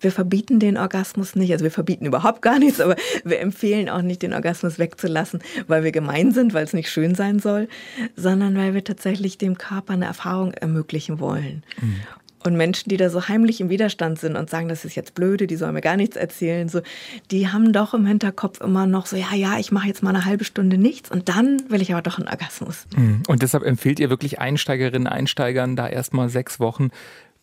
Wir 0.00 0.12
verbieten 0.12 0.60
den 0.60 0.76
Orgasmus 0.76 1.34
nicht, 1.34 1.50
also 1.50 1.64
wir 1.64 1.70
verbieten 1.70 2.04
überhaupt 2.04 2.42
gar 2.42 2.58
nichts, 2.58 2.78
aber 2.78 2.94
wir 3.24 3.40
empfehlen 3.40 3.88
auch 3.88 4.02
nicht, 4.02 4.20
den 4.20 4.34
Orgasmus 4.34 4.78
wegzulassen, 4.78 5.40
weil 5.66 5.82
wir 5.82 5.92
gemein 5.92 6.30
sind, 6.32 6.52
weil 6.52 6.64
es 6.64 6.74
nicht 6.74 6.90
schön 6.90 7.14
sein 7.14 7.38
soll, 7.38 7.68
sondern 8.14 8.54
weil 8.54 8.74
wir 8.74 8.84
tatsächlich 8.84 9.38
dem 9.38 9.56
Körper 9.56 9.94
eine 9.94 10.04
Erfahrung 10.04 10.52
ermöglichen 10.52 11.20
wollen. 11.20 11.62
Mhm. 11.80 12.02
Und 12.46 12.56
Menschen, 12.56 12.90
die 12.90 12.98
da 12.98 13.08
so 13.08 13.26
heimlich 13.26 13.60
im 13.62 13.70
Widerstand 13.70 14.18
sind 14.18 14.36
und 14.36 14.50
sagen, 14.50 14.68
das 14.68 14.84
ist 14.84 14.94
jetzt 14.94 15.14
blöde, 15.14 15.46
die 15.46 15.56
sollen 15.56 15.72
mir 15.72 15.80
gar 15.80 15.96
nichts 15.96 16.14
erzählen, 16.14 16.68
so, 16.68 16.82
die 17.30 17.48
haben 17.48 17.72
doch 17.72 17.94
im 17.94 18.04
Hinterkopf 18.04 18.60
immer 18.60 18.86
noch 18.86 19.06
so, 19.06 19.16
ja, 19.16 19.34
ja, 19.34 19.58
ich 19.58 19.72
mache 19.72 19.88
jetzt 19.88 20.02
mal 20.02 20.10
eine 20.10 20.26
halbe 20.26 20.44
Stunde 20.44 20.76
nichts 20.76 21.10
und 21.10 21.30
dann 21.30 21.70
will 21.70 21.80
ich 21.80 21.92
aber 21.92 22.02
doch 22.02 22.18
einen 22.18 22.28
Orgasmus. 22.28 22.86
Mhm. 22.96 23.22
Und 23.28 23.42
deshalb 23.42 23.64
empfiehlt 23.64 23.98
ihr 23.98 24.10
wirklich 24.10 24.40
Einsteigerinnen, 24.40 25.08
Einsteigern 25.08 25.74
da 25.74 25.88
erstmal 25.88 26.28
sechs 26.28 26.60
Wochen, 26.60 26.90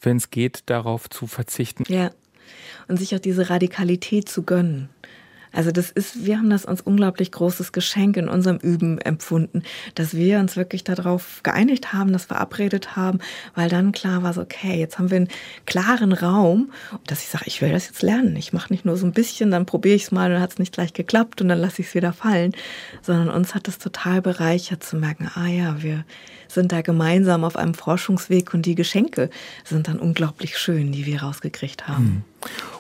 wenn 0.02 0.18
es 0.18 0.30
geht, 0.30 0.64
darauf 0.68 1.10
zu 1.10 1.26
verzichten. 1.26 1.84
Ja. 1.88 2.12
Und 2.88 2.98
sich 2.98 3.16
auch 3.16 3.20
diese 3.20 3.50
Radikalität 3.50 4.30
zu 4.30 4.44
gönnen. 4.44 4.90
Also 5.52 5.72
das 5.72 5.92
ist, 5.92 6.26
wir 6.26 6.38
haben 6.38 6.50
das 6.50 6.66
als 6.66 6.82
unglaublich 6.82 7.32
großes 7.32 7.72
Geschenk 7.72 8.18
in 8.18 8.30
unserem 8.30 8.58
Üben 8.58 9.00
empfunden, 9.00 9.64
dass 9.96 10.16
wir 10.16 10.40
uns 10.40 10.56
wirklich 10.56 10.84
darauf 10.84 11.42
geeinigt 11.44 11.94
haben, 11.94 12.14
das 12.14 12.26
verabredet 12.26 12.96
haben, 12.96 13.20
weil 13.56 13.70
dann 13.70 13.92
klar 13.92 14.24
war 14.24 14.34
so, 14.34 14.42
okay, 14.42 14.80
jetzt 14.80 14.98
haben 14.98 15.10
wir 15.10 15.18
einen 15.18 15.30
klaren 15.66 16.14
Raum, 16.14 16.72
dass 17.08 17.22
ich 17.22 17.30
sage, 17.30 17.46
ich 17.48 17.62
will 17.62 17.72
das 17.72 17.88
jetzt 17.88 18.02
lernen. 18.02 18.36
Ich 18.36 18.54
mache 18.54 18.72
nicht 18.72 18.86
nur 18.86 18.98
so 18.98 19.06
ein 19.06 19.14
bisschen, 19.14 19.52
dann 19.52 19.66
probiere 19.66 19.96
ich 19.96 20.04
es 20.04 20.12
mal 20.12 20.28
und 20.28 20.34
dann 20.34 20.42
hat 20.42 20.54
es 20.54 20.60
nicht 20.60 20.74
gleich 20.74 20.94
geklappt 20.94 21.42
und 21.42 21.50
dann 21.50 21.60
lasse 21.60 21.82
ich 21.82 21.90
es 21.90 21.96
wieder 21.96 22.14
fallen, 22.14 22.54
sondern 23.02 23.30
uns 23.30 23.54
hat 23.54 23.68
es 23.68 23.78
total 23.78 24.22
bereichert 24.22 24.84
zu 24.84 24.96
merken, 24.96 25.30
ah 25.36 25.48
ja, 25.48 25.82
wir 25.82 26.06
sind 26.48 26.72
da 26.72 26.82
gemeinsam 26.82 27.44
auf 27.44 27.56
einem 27.56 27.74
Forschungsweg 27.74 28.54
und 28.54 28.66
die 28.66 28.76
Geschenke 28.76 29.30
sind 29.64 29.88
dann 29.88 30.00
unglaublich 30.00 30.58
schön, 30.58 30.92
die 30.92 31.06
wir 31.06 31.24
rausgekriegt 31.24 31.88
haben. 31.88 32.06
Hm. 32.06 32.31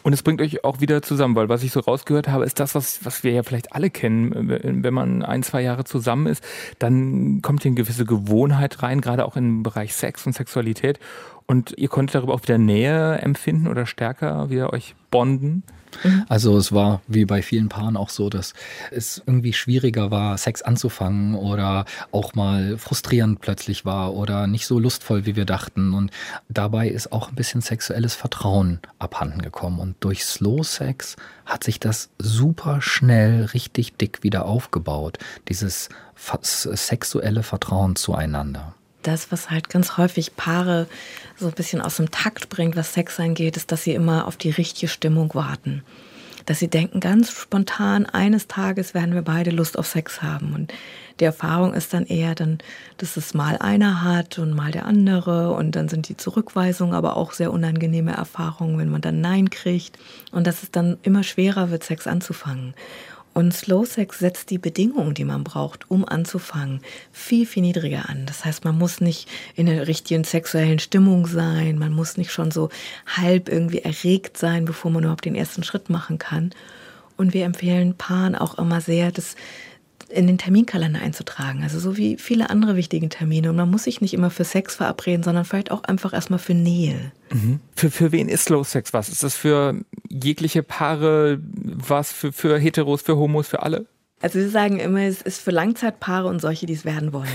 Und 0.03 0.13
es 0.13 0.23
bringt 0.23 0.41
euch 0.41 0.63
auch 0.63 0.81
wieder 0.81 1.01
zusammen, 1.01 1.35
weil 1.35 1.49
was 1.49 1.63
ich 1.63 1.71
so 1.71 1.79
rausgehört 1.79 2.27
habe, 2.27 2.45
ist 2.45 2.59
das, 2.59 2.75
was, 2.75 3.05
was 3.05 3.23
wir 3.23 3.31
ja 3.31 3.43
vielleicht 3.43 3.73
alle 3.73 3.89
kennen. 3.89 4.83
Wenn 4.83 4.93
man 4.93 5.23
ein, 5.23 5.43
zwei 5.43 5.61
Jahre 5.61 5.83
zusammen 5.83 6.27
ist, 6.27 6.43
dann 6.79 7.41
kommt 7.41 7.63
hier 7.63 7.69
eine 7.69 7.75
gewisse 7.75 8.05
Gewohnheit 8.05 8.81
rein, 8.81 9.01
gerade 9.01 9.25
auch 9.25 9.37
im 9.37 9.63
Bereich 9.63 9.93
Sex 9.93 10.25
und 10.25 10.33
Sexualität. 10.33 10.99
Und 11.45 11.73
ihr 11.77 11.89
konntet 11.89 12.15
darüber 12.15 12.33
auch 12.33 12.43
wieder 12.43 12.57
Nähe 12.57 13.17
empfinden 13.17 13.67
oder 13.67 13.85
stärker 13.85 14.49
wieder 14.49 14.73
euch 14.73 14.95
bonden. 15.11 15.63
Mhm. 16.03 16.25
Also 16.29 16.57
es 16.57 16.71
war 16.71 17.01
wie 17.07 17.25
bei 17.25 17.41
vielen 17.41 17.69
Paaren 17.69 17.97
auch 17.97 18.09
so, 18.09 18.29
dass 18.29 18.53
es 18.91 19.21
irgendwie 19.25 19.53
schwieriger 19.53 20.11
war, 20.11 20.37
Sex 20.37 20.61
anzufangen 20.61 21.35
oder 21.35 21.85
auch 22.11 22.33
mal 22.33 22.77
frustrierend 22.77 23.41
plötzlich 23.41 23.85
war 23.85 24.13
oder 24.13 24.47
nicht 24.47 24.67
so 24.67 24.79
lustvoll, 24.79 25.25
wie 25.25 25.35
wir 25.35 25.45
dachten. 25.45 25.93
Und 25.93 26.11
dabei 26.49 26.87
ist 26.87 27.11
auch 27.11 27.29
ein 27.29 27.35
bisschen 27.35 27.61
sexuelles 27.61 28.15
Vertrauen 28.15 28.79
abhanden 28.99 29.41
gekommen. 29.41 29.79
Und 29.79 29.95
durch 29.99 30.25
Slow 30.25 30.63
Sex 30.63 31.15
hat 31.45 31.63
sich 31.63 31.79
das 31.79 32.09
super 32.17 32.81
schnell 32.81 33.45
richtig 33.45 33.93
dick 33.97 34.23
wieder 34.23 34.45
aufgebaut. 34.45 35.17
Dieses 35.47 35.89
sexuelle 36.15 37.43
Vertrauen 37.43 37.95
zueinander 37.95 38.75
das, 39.03 39.31
was 39.31 39.49
halt 39.49 39.69
ganz 39.69 39.97
häufig 39.97 40.35
Paare 40.35 40.87
so 41.37 41.47
ein 41.47 41.53
bisschen 41.53 41.81
aus 41.81 41.97
dem 41.97 42.11
Takt 42.11 42.49
bringt, 42.49 42.75
was 42.75 42.93
Sex 42.93 43.19
angeht, 43.19 43.57
ist, 43.57 43.71
dass 43.71 43.83
sie 43.83 43.93
immer 43.93 44.27
auf 44.27 44.37
die 44.37 44.51
richtige 44.51 44.87
Stimmung 44.87 45.33
warten. 45.33 45.83
Dass 46.45 46.59
sie 46.59 46.69
denken 46.69 46.99
ganz 46.99 47.31
spontan, 47.31 48.05
eines 48.05 48.47
Tages 48.47 48.93
werden 48.93 49.13
wir 49.13 49.21
beide 49.21 49.51
Lust 49.51 49.77
auf 49.77 49.87
Sex 49.87 50.21
haben. 50.21 50.53
Und 50.53 50.73
die 51.19 51.25
Erfahrung 51.25 51.73
ist 51.75 51.93
dann 51.93 52.07
eher 52.07 52.33
dann, 52.33 52.57
dass 52.97 53.15
es 53.15 53.35
mal 53.35 53.57
einer 53.57 54.03
hat 54.03 54.39
und 54.39 54.55
mal 54.55 54.71
der 54.71 54.85
andere. 54.85 55.51
Und 55.51 55.75
dann 55.75 55.87
sind 55.87 56.09
die 56.09 56.17
Zurückweisungen 56.17 56.95
aber 56.95 57.15
auch 57.15 57.33
sehr 57.33 57.51
unangenehme 57.53 58.13
Erfahrungen, 58.13 58.79
wenn 58.79 58.89
man 58.89 59.01
dann 59.01 59.21
Nein 59.21 59.51
kriegt. 59.51 59.99
Und 60.31 60.47
dass 60.47 60.63
es 60.63 60.71
dann 60.71 60.97
immer 61.03 61.23
schwerer 61.23 61.69
wird, 61.69 61.83
Sex 61.83 62.07
anzufangen. 62.07 62.73
Und 63.33 63.53
Slow 63.53 63.85
Sex 63.85 64.19
setzt 64.19 64.49
die 64.49 64.57
Bedingungen, 64.57 65.13
die 65.13 65.23
man 65.23 65.43
braucht, 65.43 65.89
um 65.89 66.05
anzufangen, 66.05 66.81
viel, 67.11 67.45
viel 67.45 67.63
niedriger 67.63 68.09
an. 68.09 68.25
Das 68.25 68.43
heißt, 68.43 68.65
man 68.65 68.77
muss 68.77 68.99
nicht 68.99 69.29
in 69.55 69.67
der 69.67 69.87
richtigen 69.87 70.25
sexuellen 70.25 70.79
Stimmung 70.79 71.27
sein, 71.27 71.77
man 71.77 71.93
muss 71.93 72.17
nicht 72.17 72.31
schon 72.31 72.51
so 72.51 72.69
halb 73.07 73.47
irgendwie 73.47 73.79
erregt 73.79 74.37
sein, 74.37 74.65
bevor 74.65 74.91
man 74.91 75.03
überhaupt 75.03 75.25
den 75.25 75.35
ersten 75.35 75.63
Schritt 75.63 75.89
machen 75.89 76.17
kann. 76.17 76.51
Und 77.15 77.33
wir 77.33 77.45
empfehlen 77.45 77.95
Paaren 77.95 78.35
auch 78.35 78.57
immer 78.57 78.81
sehr, 78.81 79.11
das 79.11 79.35
in 80.11 80.27
den 80.27 80.37
Terminkalender 80.37 80.99
einzutragen. 80.99 81.63
Also 81.63 81.79
so 81.79 81.97
wie 81.97 82.17
viele 82.17 82.49
andere 82.49 82.75
wichtige 82.75 83.09
Termine. 83.09 83.49
Und 83.49 83.55
man 83.55 83.69
muss 83.69 83.83
sich 83.83 84.01
nicht 84.01 84.13
immer 84.13 84.29
für 84.29 84.43
Sex 84.43 84.75
verabreden, 84.75 85.23
sondern 85.23 85.45
vielleicht 85.45 85.71
auch 85.71 85.83
einfach 85.83 86.13
erstmal 86.13 86.39
für 86.39 86.53
Nähe. 86.53 87.11
Mhm. 87.31 87.59
Für, 87.75 87.89
für 87.89 88.11
wen 88.11 88.29
ist 88.29 88.45
Slow 88.45 88.63
Sex 88.63 88.93
was? 88.93 89.09
Ist 89.09 89.23
das 89.23 89.35
für 89.35 89.75
jegliche 90.09 90.63
Paare 90.63 91.39
was? 91.41 92.11
Für, 92.11 92.31
für 92.31 92.57
Heteros, 92.57 93.01
für 93.01 93.17
Homos, 93.17 93.47
für 93.47 93.63
alle? 93.63 93.85
Also 94.21 94.39
wir 94.39 94.49
sagen 94.49 94.79
immer, 94.79 95.01
es 95.01 95.21
ist 95.21 95.41
für 95.41 95.51
Langzeitpaare 95.51 96.27
und 96.27 96.41
solche, 96.41 96.65
die 96.65 96.73
es 96.73 96.85
werden 96.85 97.11
wollen. 97.13 97.27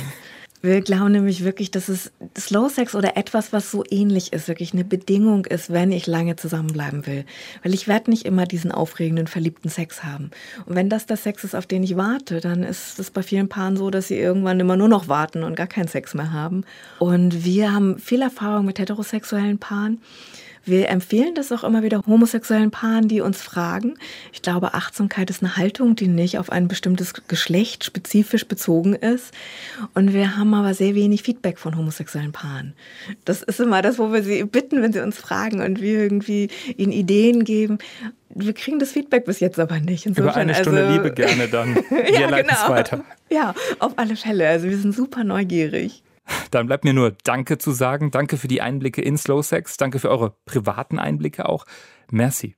Wir 0.66 0.80
glauben 0.80 1.12
nämlich 1.12 1.44
wirklich, 1.44 1.70
dass 1.70 1.88
es 1.88 2.10
Slow 2.36 2.68
Sex 2.68 2.96
oder 2.96 3.16
etwas, 3.16 3.52
was 3.52 3.70
so 3.70 3.84
ähnlich 3.88 4.32
ist, 4.32 4.48
wirklich 4.48 4.72
eine 4.72 4.84
Bedingung 4.84 5.44
ist, 5.44 5.72
wenn 5.72 5.92
ich 5.92 6.08
lange 6.08 6.34
zusammenbleiben 6.34 7.06
will. 7.06 7.24
Weil 7.62 7.72
ich 7.72 7.86
werde 7.86 8.10
nicht 8.10 8.26
immer 8.26 8.46
diesen 8.46 8.72
aufregenden, 8.72 9.28
verliebten 9.28 9.68
Sex 9.68 10.02
haben. 10.02 10.32
Und 10.66 10.74
wenn 10.74 10.88
das 10.88 11.06
der 11.06 11.18
Sex 11.18 11.44
ist, 11.44 11.54
auf 11.54 11.66
den 11.66 11.84
ich 11.84 11.96
warte, 11.96 12.40
dann 12.40 12.64
ist 12.64 12.98
es 12.98 13.12
bei 13.12 13.22
vielen 13.22 13.48
Paaren 13.48 13.76
so, 13.76 13.90
dass 13.90 14.08
sie 14.08 14.18
irgendwann 14.18 14.58
immer 14.58 14.76
nur 14.76 14.88
noch 14.88 15.06
warten 15.06 15.44
und 15.44 15.54
gar 15.54 15.68
keinen 15.68 15.86
Sex 15.86 16.14
mehr 16.14 16.32
haben. 16.32 16.64
Und 16.98 17.44
wir 17.44 17.72
haben 17.72 18.00
viel 18.00 18.22
Erfahrung 18.22 18.66
mit 18.66 18.80
heterosexuellen 18.80 19.58
Paaren. 19.58 20.00
Wir 20.66 20.88
empfehlen 20.88 21.36
das 21.36 21.52
auch 21.52 21.62
immer 21.62 21.84
wieder 21.84 22.02
homosexuellen 22.06 22.72
Paaren, 22.72 23.06
die 23.06 23.20
uns 23.20 23.40
fragen. 23.40 23.94
Ich 24.32 24.42
glaube, 24.42 24.74
Achtsamkeit 24.74 25.30
ist 25.30 25.42
eine 25.42 25.56
Haltung, 25.56 25.94
die 25.94 26.08
nicht 26.08 26.38
auf 26.38 26.50
ein 26.50 26.66
bestimmtes 26.66 27.14
Geschlecht 27.28 27.84
spezifisch 27.84 28.46
bezogen 28.46 28.94
ist. 28.94 29.32
Und 29.94 30.12
wir 30.12 30.36
haben 30.36 30.52
aber 30.54 30.74
sehr 30.74 30.96
wenig 30.96 31.22
Feedback 31.22 31.58
von 31.60 31.76
homosexuellen 31.76 32.32
Paaren. 32.32 32.74
Das 33.24 33.42
ist 33.42 33.60
immer 33.60 33.80
das, 33.80 34.00
wo 34.00 34.12
wir 34.12 34.24
sie 34.24 34.42
bitten, 34.44 34.82
wenn 34.82 34.92
sie 34.92 35.00
uns 35.00 35.16
fragen 35.16 35.60
und 35.60 35.80
wir 35.80 36.02
irgendwie 36.02 36.48
ihnen 36.76 36.92
Ideen 36.92 37.44
geben 37.44 37.78
wir 38.38 38.52
kriegen 38.52 38.78
das 38.78 38.92
Feedback 38.92 39.24
bis 39.24 39.40
jetzt 39.40 39.58
aber 39.58 39.80
nicht. 39.80 40.04
Insofern, 40.04 40.30
Über 40.30 40.36
eine 40.36 40.54
Stunde 40.54 40.84
also, 40.84 40.92
Liebe 40.92 41.14
gerne 41.14 41.48
dann. 41.48 41.74
Wir 41.90 42.12
ja, 42.12 42.28
leiten 42.28 42.48
genau. 42.48 42.64
es 42.64 42.68
weiter. 42.68 43.04
Ja, 43.30 43.54
auf 43.78 43.92
alle 43.96 44.14
Fälle. 44.14 44.46
Also 44.48 44.68
wir 44.68 44.76
sind 44.76 44.94
super 44.94 45.24
neugierig. 45.24 46.02
Dann 46.50 46.66
bleibt 46.66 46.84
mir 46.84 46.92
nur 46.92 47.12
Danke 47.24 47.58
zu 47.58 47.72
sagen. 47.72 48.10
Danke 48.10 48.36
für 48.36 48.48
die 48.48 48.62
Einblicke 48.62 49.02
in 49.02 49.16
Slow 49.16 49.42
Sex. 49.42 49.76
Danke 49.76 49.98
für 49.98 50.10
eure 50.10 50.34
privaten 50.44 50.98
Einblicke 50.98 51.48
auch. 51.48 51.66
Merci. 52.10 52.54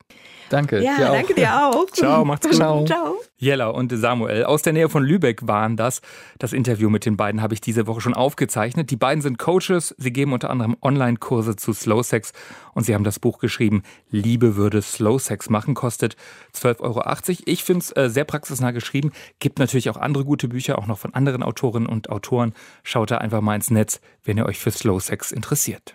Danke. 0.48 0.82
Ja, 0.82 0.96
dir 0.96 1.04
danke 1.06 1.34
dir 1.34 1.66
auch. 1.66 1.87
Ciao, 1.92 2.24
macht's 2.24 2.46
gut. 2.46 2.56
Ciao. 2.56 2.84
Ciao. 2.84 3.16
Jella 3.37 3.68
und 3.68 3.92
Samuel 3.94 4.44
aus 4.44 4.62
der 4.62 4.72
Nähe 4.72 4.88
von 4.88 5.04
Lübeck 5.04 5.46
waren 5.46 5.76
das. 5.76 6.00
Das 6.38 6.52
Interview 6.52 6.90
mit 6.90 7.04
den 7.04 7.16
beiden 7.16 7.42
habe 7.42 7.54
ich 7.54 7.61
diese 7.61 7.87
Woche 7.87 8.00
schon 8.00 8.14
aufgezeichnet. 8.14 8.90
Die 8.90 8.96
beiden 8.96 9.22
sind 9.22 9.38
Coaches. 9.38 9.94
Sie 9.98 10.12
geben 10.12 10.32
unter 10.32 10.50
anderem 10.50 10.76
Online-Kurse 10.82 11.56
zu 11.56 11.72
Slow 11.72 12.02
Sex 12.02 12.32
und 12.74 12.84
sie 12.84 12.94
haben 12.94 13.04
das 13.04 13.18
Buch 13.18 13.38
geschrieben, 13.38 13.82
Liebe 14.11 14.56
würde 14.56 14.82
Slow 14.82 15.18
Sex 15.18 15.50
machen, 15.50 15.74
kostet 15.74 16.16
12,80 16.54 16.80
Euro. 16.80 17.02
Ich 17.44 17.64
finde 17.64 17.84
es 17.84 17.96
äh, 17.96 18.08
sehr 18.11 18.24
praxisnah 18.24 18.72
geschrieben. 18.72 19.12
Gibt 19.38 19.58
natürlich 19.58 19.90
auch 19.90 19.96
andere 19.96 20.24
gute 20.24 20.48
Bücher, 20.48 20.78
auch 20.78 20.87
noch 20.87 20.98
von 20.98 21.14
anderen 21.14 21.42
Autorinnen 21.42 21.88
und 21.88 22.11
Autoren. 22.11 22.54
Schaut 22.82 23.11
da 23.11 23.18
einfach 23.18 23.40
mal 23.40 23.54
ins 23.54 23.70
Netz, 23.70 24.00
wenn 24.24 24.37
ihr 24.37 24.46
euch 24.46 24.58
für 24.58 24.70
Slow 24.70 25.00
Sex 25.00 25.30
interessiert. 25.30 25.94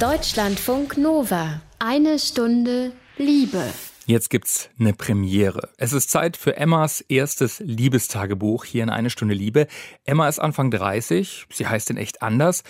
Deutschlandfunk 0.00 0.98
Nova. 0.98 1.62
Eine 1.78 2.18
Stunde 2.18 2.92
Liebe. 3.16 3.62
Jetzt 4.04 4.28
gibt's 4.28 4.68
eine 4.78 4.92
Premiere. 4.92 5.70
Es 5.78 5.94
ist 5.94 6.10
Zeit 6.10 6.36
für 6.36 6.58
Emmas 6.58 7.00
erstes 7.00 7.60
Liebestagebuch 7.60 8.66
hier 8.66 8.82
in 8.82 8.90
eine 8.90 9.08
Stunde 9.08 9.32
Liebe. 9.32 9.66
Emma 10.04 10.28
ist 10.28 10.38
Anfang 10.38 10.70
30. 10.70 11.46
Sie 11.50 11.66
heißt 11.66 11.88
in 11.88 11.96
echt 11.96 12.20
anders. 12.20 12.62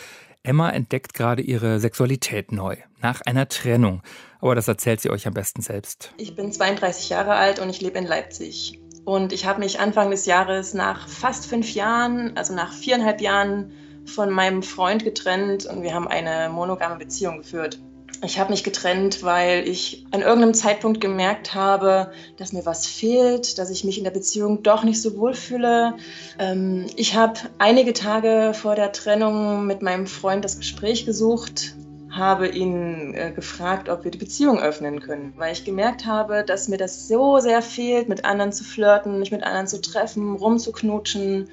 Emma 0.45 0.71
entdeckt 0.71 1.15
gerade 1.15 1.43
ihre 1.43 1.81
Sexualität 1.81 2.53
neu, 2.53 2.77
nach 3.03 3.23
einer 3.23 3.49
Trennung. 3.49 4.03
Aber 4.41 4.55
das 4.55 4.69
erzählt 4.69 5.01
sie 5.01 5.11
euch 5.11 5.27
am 5.27 5.35
besten 5.35 5.63
selbst. 5.63 6.13
Ich 6.19 6.37
bin 6.37 6.53
32 6.53 7.09
Jahre 7.09 7.35
alt 7.35 7.59
und 7.59 7.69
ich 7.71 7.81
lebe 7.81 7.99
in 7.99 8.07
Leipzig. 8.07 8.79
Und 9.05 9.33
ich 9.33 9.47
habe 9.47 9.59
mich 9.59 9.81
Anfang 9.81 10.13
des 10.13 10.27
Jahres 10.27 10.75
nach 10.75 11.09
fast 11.09 11.47
fünf 11.47 11.75
Jahren, 11.75 12.37
also 12.37 12.55
nach 12.55 12.73
viereinhalb 12.73 13.21
Jahren, 13.21 13.73
von 14.07 14.31
meinem 14.31 14.63
Freund 14.63 15.05
getrennt 15.05 15.67
und 15.67 15.83
wir 15.83 15.95
haben 15.95 16.09
eine 16.09 16.49
monogame 16.49 16.97
Beziehung 16.97 17.39
geführt. 17.39 17.79
Ich 18.25 18.39
habe 18.39 18.51
mich 18.51 18.65
getrennt, 18.65 19.23
weil 19.23 19.69
ich 19.69 20.07
an 20.11 20.23
irgendeinem 20.23 20.55
Zeitpunkt 20.55 21.01
gemerkt 21.01 21.55
habe, 21.55 22.13
dass 22.39 22.53
mir 22.53 22.65
was 22.65 22.87
fehlt, 22.87 23.59
dass 23.59 23.69
ich 23.69 23.85
mich 23.85 23.99
in 23.99 24.05
der 24.05 24.11
Beziehung 24.11 24.63
doch 24.63 24.85
nicht 24.85 25.03
so 25.03 25.19
wohl 25.19 25.35
fühle. 25.35 25.95
Ähm, 26.39 26.87
ich 26.97 27.15
habe 27.15 27.41
einige 27.59 27.93
Tage 27.93 28.53
vor 28.55 28.75
der 28.75 28.93
Trennung 28.93 29.67
mit 29.67 29.83
meinem 29.83 30.07
Freund 30.07 30.45
das 30.45 30.57
Gespräch 30.57 31.05
gesucht, 31.05 31.75
habe 32.11 32.49
ihn 32.49 33.13
äh, 33.13 33.33
gefragt, 33.33 33.91
ob 33.91 34.05
wir 34.05 34.11
die 34.11 34.19
Beziehung 34.19 34.61
öffnen 34.61 35.01
können, 35.01 35.35
weil 35.37 35.53
ich 35.53 35.65
gemerkt 35.65 36.07
habe, 36.07 36.43
dass 36.43 36.69
mir 36.69 36.79
das 36.79 37.09
so 37.09 37.39
sehr 37.39 37.61
fehlt, 37.61 38.09
mit 38.09 38.25
anderen 38.25 38.53
zu 38.53 38.65
flirten, 38.65 39.19
mich 39.19 39.31
mit 39.31 39.43
anderen 39.43 39.67
zu 39.67 39.81
treffen, 39.81 40.37
rumzuknutschen. 40.37 41.51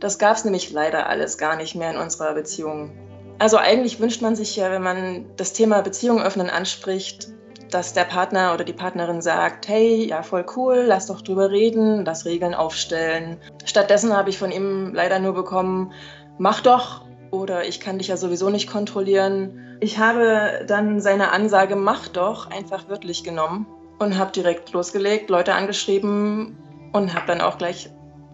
Das 0.00 0.18
gab 0.18 0.36
es 0.36 0.44
nämlich 0.44 0.70
leider 0.70 1.06
alles 1.06 1.38
gar 1.38 1.56
nicht 1.56 1.74
mehr 1.74 1.90
in 1.90 1.98
unserer 1.98 2.34
Beziehung. 2.34 2.90
Also 3.38 3.58
eigentlich 3.58 4.00
wünscht 4.00 4.22
man 4.22 4.34
sich 4.34 4.56
ja, 4.56 4.70
wenn 4.70 4.82
man 4.82 5.26
das 5.36 5.52
Thema 5.52 5.82
Beziehung 5.82 6.20
öffnen 6.22 6.50
anspricht, 6.50 7.28
dass 7.70 7.92
der 7.92 8.04
Partner 8.04 8.52
oder 8.54 8.64
die 8.64 8.72
Partnerin 8.72 9.22
sagt, 9.22 9.68
hey, 9.68 10.06
ja, 10.06 10.22
voll 10.22 10.44
cool, 10.56 10.84
lass 10.86 11.06
doch 11.06 11.20
drüber 11.20 11.50
reden, 11.50 12.04
lass 12.04 12.24
Regeln 12.24 12.54
aufstellen. 12.54 13.38
Stattdessen 13.64 14.16
habe 14.16 14.30
ich 14.30 14.38
von 14.38 14.50
ihm 14.50 14.92
leider 14.92 15.18
nur 15.18 15.34
bekommen, 15.34 15.92
mach 16.38 16.60
doch 16.60 17.04
oder 17.30 17.64
ich 17.64 17.80
kann 17.80 17.98
dich 17.98 18.08
ja 18.08 18.16
sowieso 18.16 18.50
nicht 18.50 18.68
kontrollieren. 18.68 19.76
Ich 19.80 19.98
habe 19.98 20.64
dann 20.66 21.00
seine 21.00 21.30
Ansage, 21.30 21.76
mach 21.76 22.08
doch, 22.08 22.50
einfach 22.50 22.88
wörtlich 22.88 23.22
genommen 23.22 23.66
und 23.98 24.18
habe 24.18 24.32
direkt 24.32 24.72
losgelegt, 24.72 25.30
Leute 25.30 25.54
angeschrieben 25.54 26.58
und 26.92 27.14
habe 27.14 27.26
dann 27.26 27.40
auch 27.40 27.56
gleich 27.56 27.90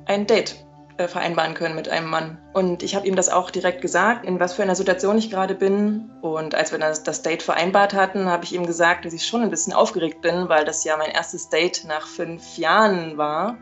ein 0.07 0.27
Date 0.27 0.66
vereinbaren 0.99 1.55
können 1.55 1.75
mit 1.75 1.89
einem 1.89 2.09
Mann. 2.09 2.39
Und 2.55 2.83
ich 2.83 2.97
habe 2.97 3.07
ihm 3.07 3.17
das 3.17 3.29
auch 3.29 3.51
direkt 3.51 3.83
gesagt, 3.83 4.25
in 4.25 4.41
was 4.41 4.55
für 4.55 4.63
einer 4.63 4.75
Situation 4.75 5.19
ich 5.19 5.31
gerade 5.31 5.55
bin. 5.55 6.11
Und 6.23 6.55
als 6.55 6.73
wir 6.73 6.79
das, 6.79 7.03
das 7.03 7.23
Date 7.23 7.43
vereinbart 7.43 7.95
hatten, 7.95 8.27
habe 8.27 8.45
ich 8.45 8.55
ihm 8.55 8.67
gesagt, 8.67 9.05
dass 9.05 9.13
ich 9.13 9.27
schon 9.27 9.43
ein 9.43 9.51
bisschen 9.51 9.73
aufgeregt 9.73 10.23
bin, 10.23 10.49
weil 10.49 10.65
das 10.65 10.85
ja 10.85 10.97
mein 10.97 11.11
erstes 11.11 11.49
Date 11.49 11.85
nach 11.87 12.07
fünf 12.07 12.57
Jahren 12.57 13.19
war. 13.19 13.59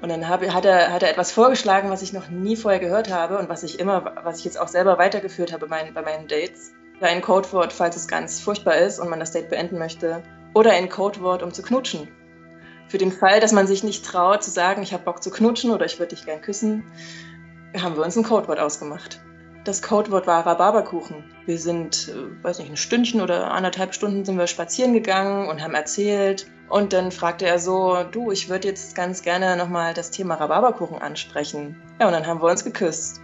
Und 0.00 0.10
dann 0.10 0.28
hab, 0.28 0.46
hat, 0.46 0.64
er, 0.64 0.92
hat 0.92 1.02
er 1.02 1.10
etwas 1.10 1.32
vorgeschlagen, 1.32 1.90
was 1.90 2.02
ich 2.02 2.12
noch 2.12 2.28
nie 2.28 2.56
vorher 2.56 2.80
gehört 2.80 3.10
habe 3.10 3.38
und 3.38 3.48
was 3.48 3.62
ich 3.62 3.80
immer, 3.80 4.14
was 4.22 4.38
ich 4.38 4.44
jetzt 4.44 4.58
auch 4.58 4.68
selber 4.68 4.98
weitergeführt 4.98 5.52
habe 5.52 5.66
bei, 5.66 5.90
bei 5.92 6.02
meinen 6.02 6.28
Dates. 6.28 6.72
Ein 7.00 7.20
Codewort, 7.20 7.72
falls 7.72 7.96
es 7.96 8.08
ganz 8.08 8.40
furchtbar 8.40 8.76
ist 8.76 8.98
und 8.98 9.10
man 9.10 9.20
das 9.20 9.32
Date 9.32 9.50
beenden 9.50 9.78
möchte. 9.78 10.22
Oder 10.54 10.72
ein 10.72 10.88
Codewort, 10.88 11.42
um 11.42 11.52
zu 11.52 11.62
knutschen. 11.62 12.08
Für 12.88 12.98
den 12.98 13.12
Fall, 13.12 13.40
dass 13.40 13.52
man 13.52 13.66
sich 13.66 13.82
nicht 13.82 14.04
traut 14.04 14.44
zu 14.44 14.50
sagen, 14.50 14.82
ich 14.82 14.92
habe 14.92 15.04
Bock 15.04 15.22
zu 15.22 15.30
knutschen 15.30 15.70
oder 15.70 15.84
ich 15.86 15.98
würde 15.98 16.14
dich 16.14 16.24
gern 16.24 16.40
küssen, 16.40 16.84
haben 17.80 17.96
wir 17.96 18.04
uns 18.04 18.16
ein 18.16 18.22
Codewort 18.22 18.60
ausgemacht. 18.60 19.20
Das 19.64 19.82
Codewort 19.82 20.28
war 20.28 20.46
Rhabarberkuchen. 20.46 21.24
Wir 21.44 21.58
sind, 21.58 22.08
äh, 22.08 22.44
weiß 22.44 22.60
nicht, 22.60 22.70
ein 22.70 22.76
Stündchen 22.76 23.20
oder 23.20 23.50
anderthalb 23.50 23.94
Stunden 23.94 24.24
sind 24.24 24.38
wir 24.38 24.46
spazieren 24.46 24.92
gegangen 24.92 25.48
und 25.48 25.60
haben 25.60 25.74
erzählt. 25.74 26.46
Und 26.68 26.92
dann 26.92 27.10
fragte 27.10 27.46
er 27.46 27.58
so, 27.58 28.04
du, 28.12 28.30
ich 28.30 28.48
würde 28.48 28.68
jetzt 28.68 28.94
ganz 28.94 29.22
gerne 29.22 29.56
nochmal 29.56 29.92
das 29.92 30.12
Thema 30.12 30.36
Rhabarberkuchen 30.36 30.98
ansprechen. 31.02 31.82
Ja, 32.00 32.06
und 32.06 32.12
dann 32.12 32.26
haben 32.28 32.40
wir 32.40 32.48
uns 32.48 32.62
geküsst. 32.62 33.20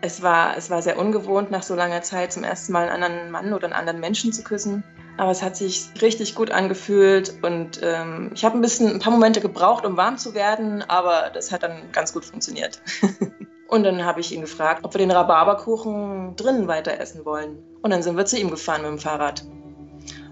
Es 0.00 0.22
war, 0.22 0.56
es 0.56 0.70
war 0.70 0.80
sehr 0.80 0.98
ungewohnt, 0.98 1.50
nach 1.50 1.62
so 1.62 1.74
langer 1.74 2.00
Zeit 2.02 2.32
zum 2.32 2.42
ersten 2.42 2.72
Mal 2.72 2.88
einen 2.88 3.02
anderen 3.02 3.30
Mann 3.30 3.52
oder 3.52 3.66
einen 3.66 3.74
anderen 3.74 4.00
Menschen 4.00 4.32
zu 4.32 4.42
küssen. 4.42 4.82
Aber 5.16 5.30
es 5.30 5.42
hat 5.42 5.56
sich 5.56 5.88
richtig 6.00 6.34
gut 6.34 6.50
angefühlt 6.50 7.34
und 7.42 7.80
ähm, 7.82 8.30
ich 8.34 8.44
habe 8.44 8.56
ein 8.56 8.62
bisschen, 8.62 8.92
ein 8.92 8.98
paar 8.98 9.12
Momente 9.12 9.40
gebraucht, 9.40 9.84
um 9.84 9.96
warm 9.96 10.16
zu 10.16 10.34
werden, 10.34 10.82
aber 10.88 11.30
das 11.34 11.52
hat 11.52 11.62
dann 11.62 11.92
ganz 11.92 12.12
gut 12.12 12.24
funktioniert. 12.24 12.80
und 13.68 13.84
dann 13.84 14.04
habe 14.04 14.20
ich 14.20 14.32
ihn 14.34 14.40
gefragt, 14.40 14.84
ob 14.84 14.94
wir 14.94 14.98
den 14.98 15.10
Rhabarberkuchen 15.10 16.36
drinnen 16.36 16.66
weiter 16.66 16.98
essen 16.98 17.24
wollen. 17.24 17.62
Und 17.82 17.90
dann 17.90 18.02
sind 18.02 18.16
wir 18.16 18.24
zu 18.24 18.38
ihm 18.38 18.50
gefahren 18.50 18.82
mit 18.82 18.90
dem 18.90 18.98
Fahrrad. 18.98 19.44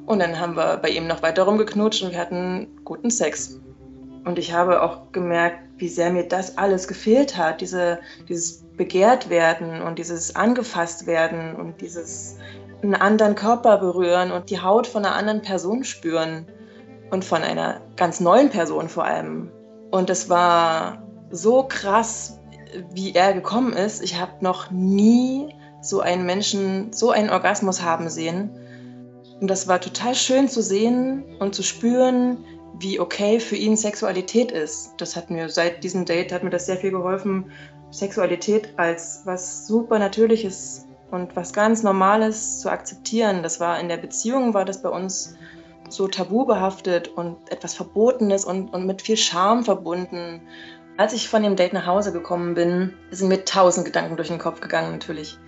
Und 0.07 0.19
dann 0.19 0.41
haben 0.41 0.57
wir 0.57 0.79
bei 0.79 0.89
ihm 0.89 1.07
noch 1.07 1.23
weiter 1.23 1.43
rumgeknutscht 1.43 2.03
und 2.03 2.13
wir 2.13 2.19
hatten 2.19 2.69
guten 2.85 3.11
Sex. 3.11 3.61
Und 4.25 4.39
ich 4.39 4.53
habe 4.53 4.83
auch 4.83 5.13
gemerkt, 5.13 5.61
wie 5.77 5.89
sehr 5.89 6.11
mir 6.11 6.25
das 6.25 6.59
alles 6.59 6.89
gefehlt 6.89 7.37
hat, 7.37 7.61
diese, 7.61 8.01
dieses 8.29 8.65
begehrt 8.77 9.31
werden 9.31 9.83
und 9.83 9.99
dieses 9.99 10.37
angefasst 10.37 11.07
werden 11.07 11.55
und 11.55 11.81
dieses 11.81 12.37
einen 12.83 12.95
anderen 12.95 13.35
Körper 13.35 13.79
berühren 13.79 14.33
und 14.33 14.51
die 14.51 14.61
Haut 14.61 14.87
von 14.87 15.05
einer 15.05 15.15
anderen 15.15 15.43
Person 15.43 15.85
spüren 15.85 16.47
und 17.11 17.25
von 17.25 17.43
einer 17.43 17.81
ganz 17.97 18.21
neuen 18.21 18.51
Person 18.51 18.89
vor 18.89 19.05
allem. 19.05 19.51
Und 19.91 20.11
es 20.11 20.29
war 20.29 21.03
so 21.31 21.65
krass, 21.65 22.39
wie 22.93 23.15
er 23.15 23.33
gekommen 23.33 23.73
ist. 23.73 24.03
Ich 24.03 24.21
habe 24.21 24.33
noch 24.41 24.71
nie 24.71 25.55
so 25.83 26.01
einen 26.01 26.25
Menschen, 26.25 26.93
so 26.93 27.11
einen 27.11 27.31
Orgasmus 27.31 27.83
haben 27.83 28.09
sehen. 28.09 28.51
Und 29.41 29.49
das 29.49 29.67
war 29.67 29.81
total 29.81 30.15
schön 30.15 30.49
zu 30.49 30.63
sehen 30.63 31.25
und 31.41 31.55
zu 31.55 31.63
spüren, 31.63 32.45
wie 32.79 33.01
okay 33.01 33.41
für 33.41 33.57
ihn 33.57 33.77
Sexualität 33.77 34.53
ist. 34.53 34.93
Das 34.99 35.17
hat 35.17 35.31
mir 35.31 35.49
seit 35.49 35.83
diesem 35.83 36.05
Date 36.05 36.33
hat 36.33 36.45
mir 36.45 36.51
das 36.51 36.67
sehr 36.67 36.77
viel 36.77 36.91
geholfen, 36.91 37.51
Sexualität 37.91 38.73
als 38.77 39.23
was 39.25 39.67
super 39.67 39.99
Natürliches 39.99 40.87
und 41.11 41.37
was 41.37 41.53
ganz 41.53 41.83
Normales 41.83 42.61
zu 42.61 42.71
akzeptieren. 42.71 43.43
Das 43.43 43.61
war 43.61 43.79
in 43.81 43.89
der 43.89 43.97
Beziehung, 43.97 44.55
war 44.55 44.65
das 44.65 44.83
bei 44.83 44.89
uns 44.89 45.37
so 45.89 46.07
tabu 46.09 46.45
behaftet 46.45 47.09
und 47.09 47.37
etwas 47.51 47.75
Verbotenes 47.75 48.45
und, 48.45 48.73
und 48.73 48.87
mit 48.87 49.03
viel 49.03 49.17
Scham 49.17 49.65
verbunden. 49.65 50.43
Als 50.97 51.13
ich 51.13 51.29
von 51.29 51.43
dem 51.43 51.57
Date 51.57 51.73
nach 51.73 51.87
Hause 51.87 52.13
gekommen 52.13 52.55
bin, 52.55 52.95
sind 53.11 53.29
mir 53.29 53.45
tausend 53.45 53.87
Gedanken 53.87 54.17
durch 54.17 54.29
den 54.29 54.39
Kopf 54.39 54.61
gegangen, 54.61 54.93
natürlich. 54.93 55.39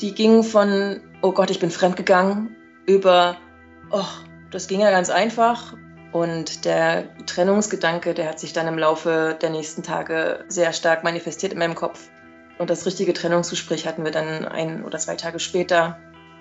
Die 0.00 0.14
gingen 0.14 0.42
von, 0.42 1.00
oh 1.22 1.32
Gott, 1.32 1.50
ich 1.50 1.60
bin 1.60 1.70
fremdgegangen, 1.70 2.56
über, 2.86 3.36
oh, 3.90 4.04
das 4.50 4.66
ging 4.66 4.80
ja 4.80 4.90
ganz 4.90 5.10
einfach. 5.10 5.74
Und 6.12 6.64
der 6.64 7.04
Trennungsgedanke, 7.26 8.14
der 8.14 8.30
hat 8.30 8.40
sich 8.40 8.52
dann 8.52 8.66
im 8.66 8.78
Laufe 8.78 9.36
der 9.40 9.50
nächsten 9.50 9.82
Tage 9.82 10.44
sehr 10.48 10.72
stark 10.72 11.04
manifestiert 11.04 11.52
in 11.52 11.58
meinem 11.58 11.74
Kopf. 11.74 12.08
Und 12.58 12.70
das 12.70 12.86
richtige 12.86 13.12
Trennungsgespräch 13.12 13.86
hatten 13.86 14.04
wir 14.04 14.10
dann 14.10 14.44
ein 14.46 14.84
oder 14.84 14.98
zwei 14.98 15.14
Tage 15.14 15.38
später. 15.38 15.98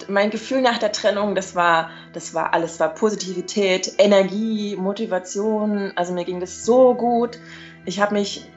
Mein 0.08 0.30
Gefühl 0.30 0.62
nach 0.62 0.77
der 0.77 0.91
Trennung, 0.91 1.36
das 1.36 1.56
war, 1.56 1.89
das 2.13 2.34
war 2.34 2.53
alles, 2.53 2.80
war 2.80 2.93
Positivität, 2.93 3.93
Energie, 3.97 4.75
Motivation. 4.75 5.91
Also 5.95 6.13
mir 6.13 6.25
ging 6.25 6.39
das 6.39 6.65
so 6.65 6.93
gut. 6.93 7.39
Ich 7.86 7.99
habe 7.99 8.13
mich 8.15 8.49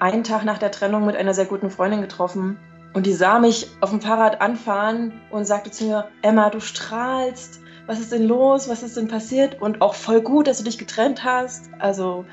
einen 0.00 0.24
Tag 0.24 0.44
nach 0.44 0.58
der 0.58 0.70
Trennung 0.70 1.06
mit 1.06 1.16
einer 1.16 1.34
sehr 1.34 1.46
guten 1.46 1.70
Freundin 1.70 2.00
getroffen 2.00 2.58
und 2.94 3.06
die 3.06 3.12
sah 3.12 3.40
mich 3.40 3.68
auf 3.80 3.90
dem 3.90 4.00
Fahrrad 4.00 4.40
anfahren 4.40 5.20
und 5.30 5.44
sagte 5.46 5.70
zu 5.70 5.84
mir, 5.84 6.08
Emma, 6.22 6.48
du 6.50 6.60
strahlst. 6.60 7.60
Was 7.86 8.00
ist 8.00 8.12
denn 8.12 8.22
los? 8.22 8.68
Was 8.68 8.82
ist 8.82 8.96
denn 8.96 9.08
passiert? 9.08 9.60
Und 9.60 9.82
auch 9.82 9.94
voll 9.94 10.22
gut, 10.22 10.46
dass 10.46 10.58
du 10.58 10.64
dich 10.64 10.78
getrennt 10.78 11.22
hast. 11.24 11.68
Also 11.80 12.24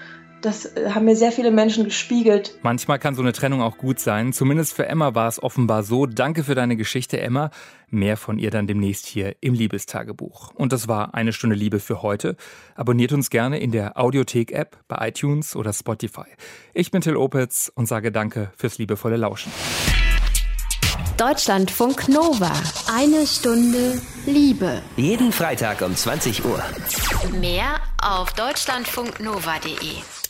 das 0.42 0.66
äh, 0.66 0.92
haben 0.92 1.06
mir 1.06 1.16
sehr 1.16 1.32
viele 1.32 1.52
Menschen 1.52 1.84
gespiegelt. 1.84 2.58
Manchmal 2.62 3.00
kann 3.00 3.16
so 3.16 3.22
eine 3.22 3.34
Trennung 3.34 3.62
auch 3.62 3.78
gut 3.78 4.00
sein. 4.00 4.34
Zumindest 4.34 4.74
für 4.74 4.88
Emma 4.88 5.16
war 5.16 5.28
es 5.28 5.42
offenbar 5.42 5.84
so. 5.84 6.06
Danke 6.06 6.44
für 6.44 6.56
deine 6.56 6.76
Geschichte, 6.76 7.20
Emma. 7.20 7.52
Mehr 7.90 8.18
von 8.18 8.38
ihr 8.38 8.52
dann 8.52 8.68
demnächst 8.68 9.06
hier 9.06 9.36
im 9.42 9.54
Liebestagebuch. 9.54 10.54
Und 10.56 10.74
das 10.74 10.88
war 10.88 11.14
eine 11.14 11.34
Stunde 11.34 11.56
Liebe 11.56 11.80
für 11.80 12.02
heute. 12.02 12.36
Abonniert 12.76 13.12
uns 13.12 13.30
gerne 13.30 13.60
in 13.60 13.72
der 13.72 14.00
Audiothek-App 14.00 14.78
bei 14.88 15.10
iTunes 15.10 15.56
oder 15.56 15.74
Spotify. 15.74 16.26
Ich 16.74 16.92
bin 16.92 17.02
Till 17.02 17.18
Opitz 17.18 17.72
und 17.74 17.88
sage 17.88 18.12
Danke 18.12 18.52
fürs 18.56 18.78
liebevolle 18.78 19.18
Lauschen. 19.18 19.52
Deutschlandfunk 21.18 22.08
Nova. 22.10 22.52
Eine 22.92 23.28
Stunde 23.28 24.02
Liebe. 24.26 24.82
Jeden 24.96 25.32
Freitag 25.32 25.82
um 25.82 25.96
20 25.96 26.44
Uhr. 26.46 26.64
Mehr 27.40 27.80
auf 28.02 28.34
deutschlandfunknova.de. 28.34 30.21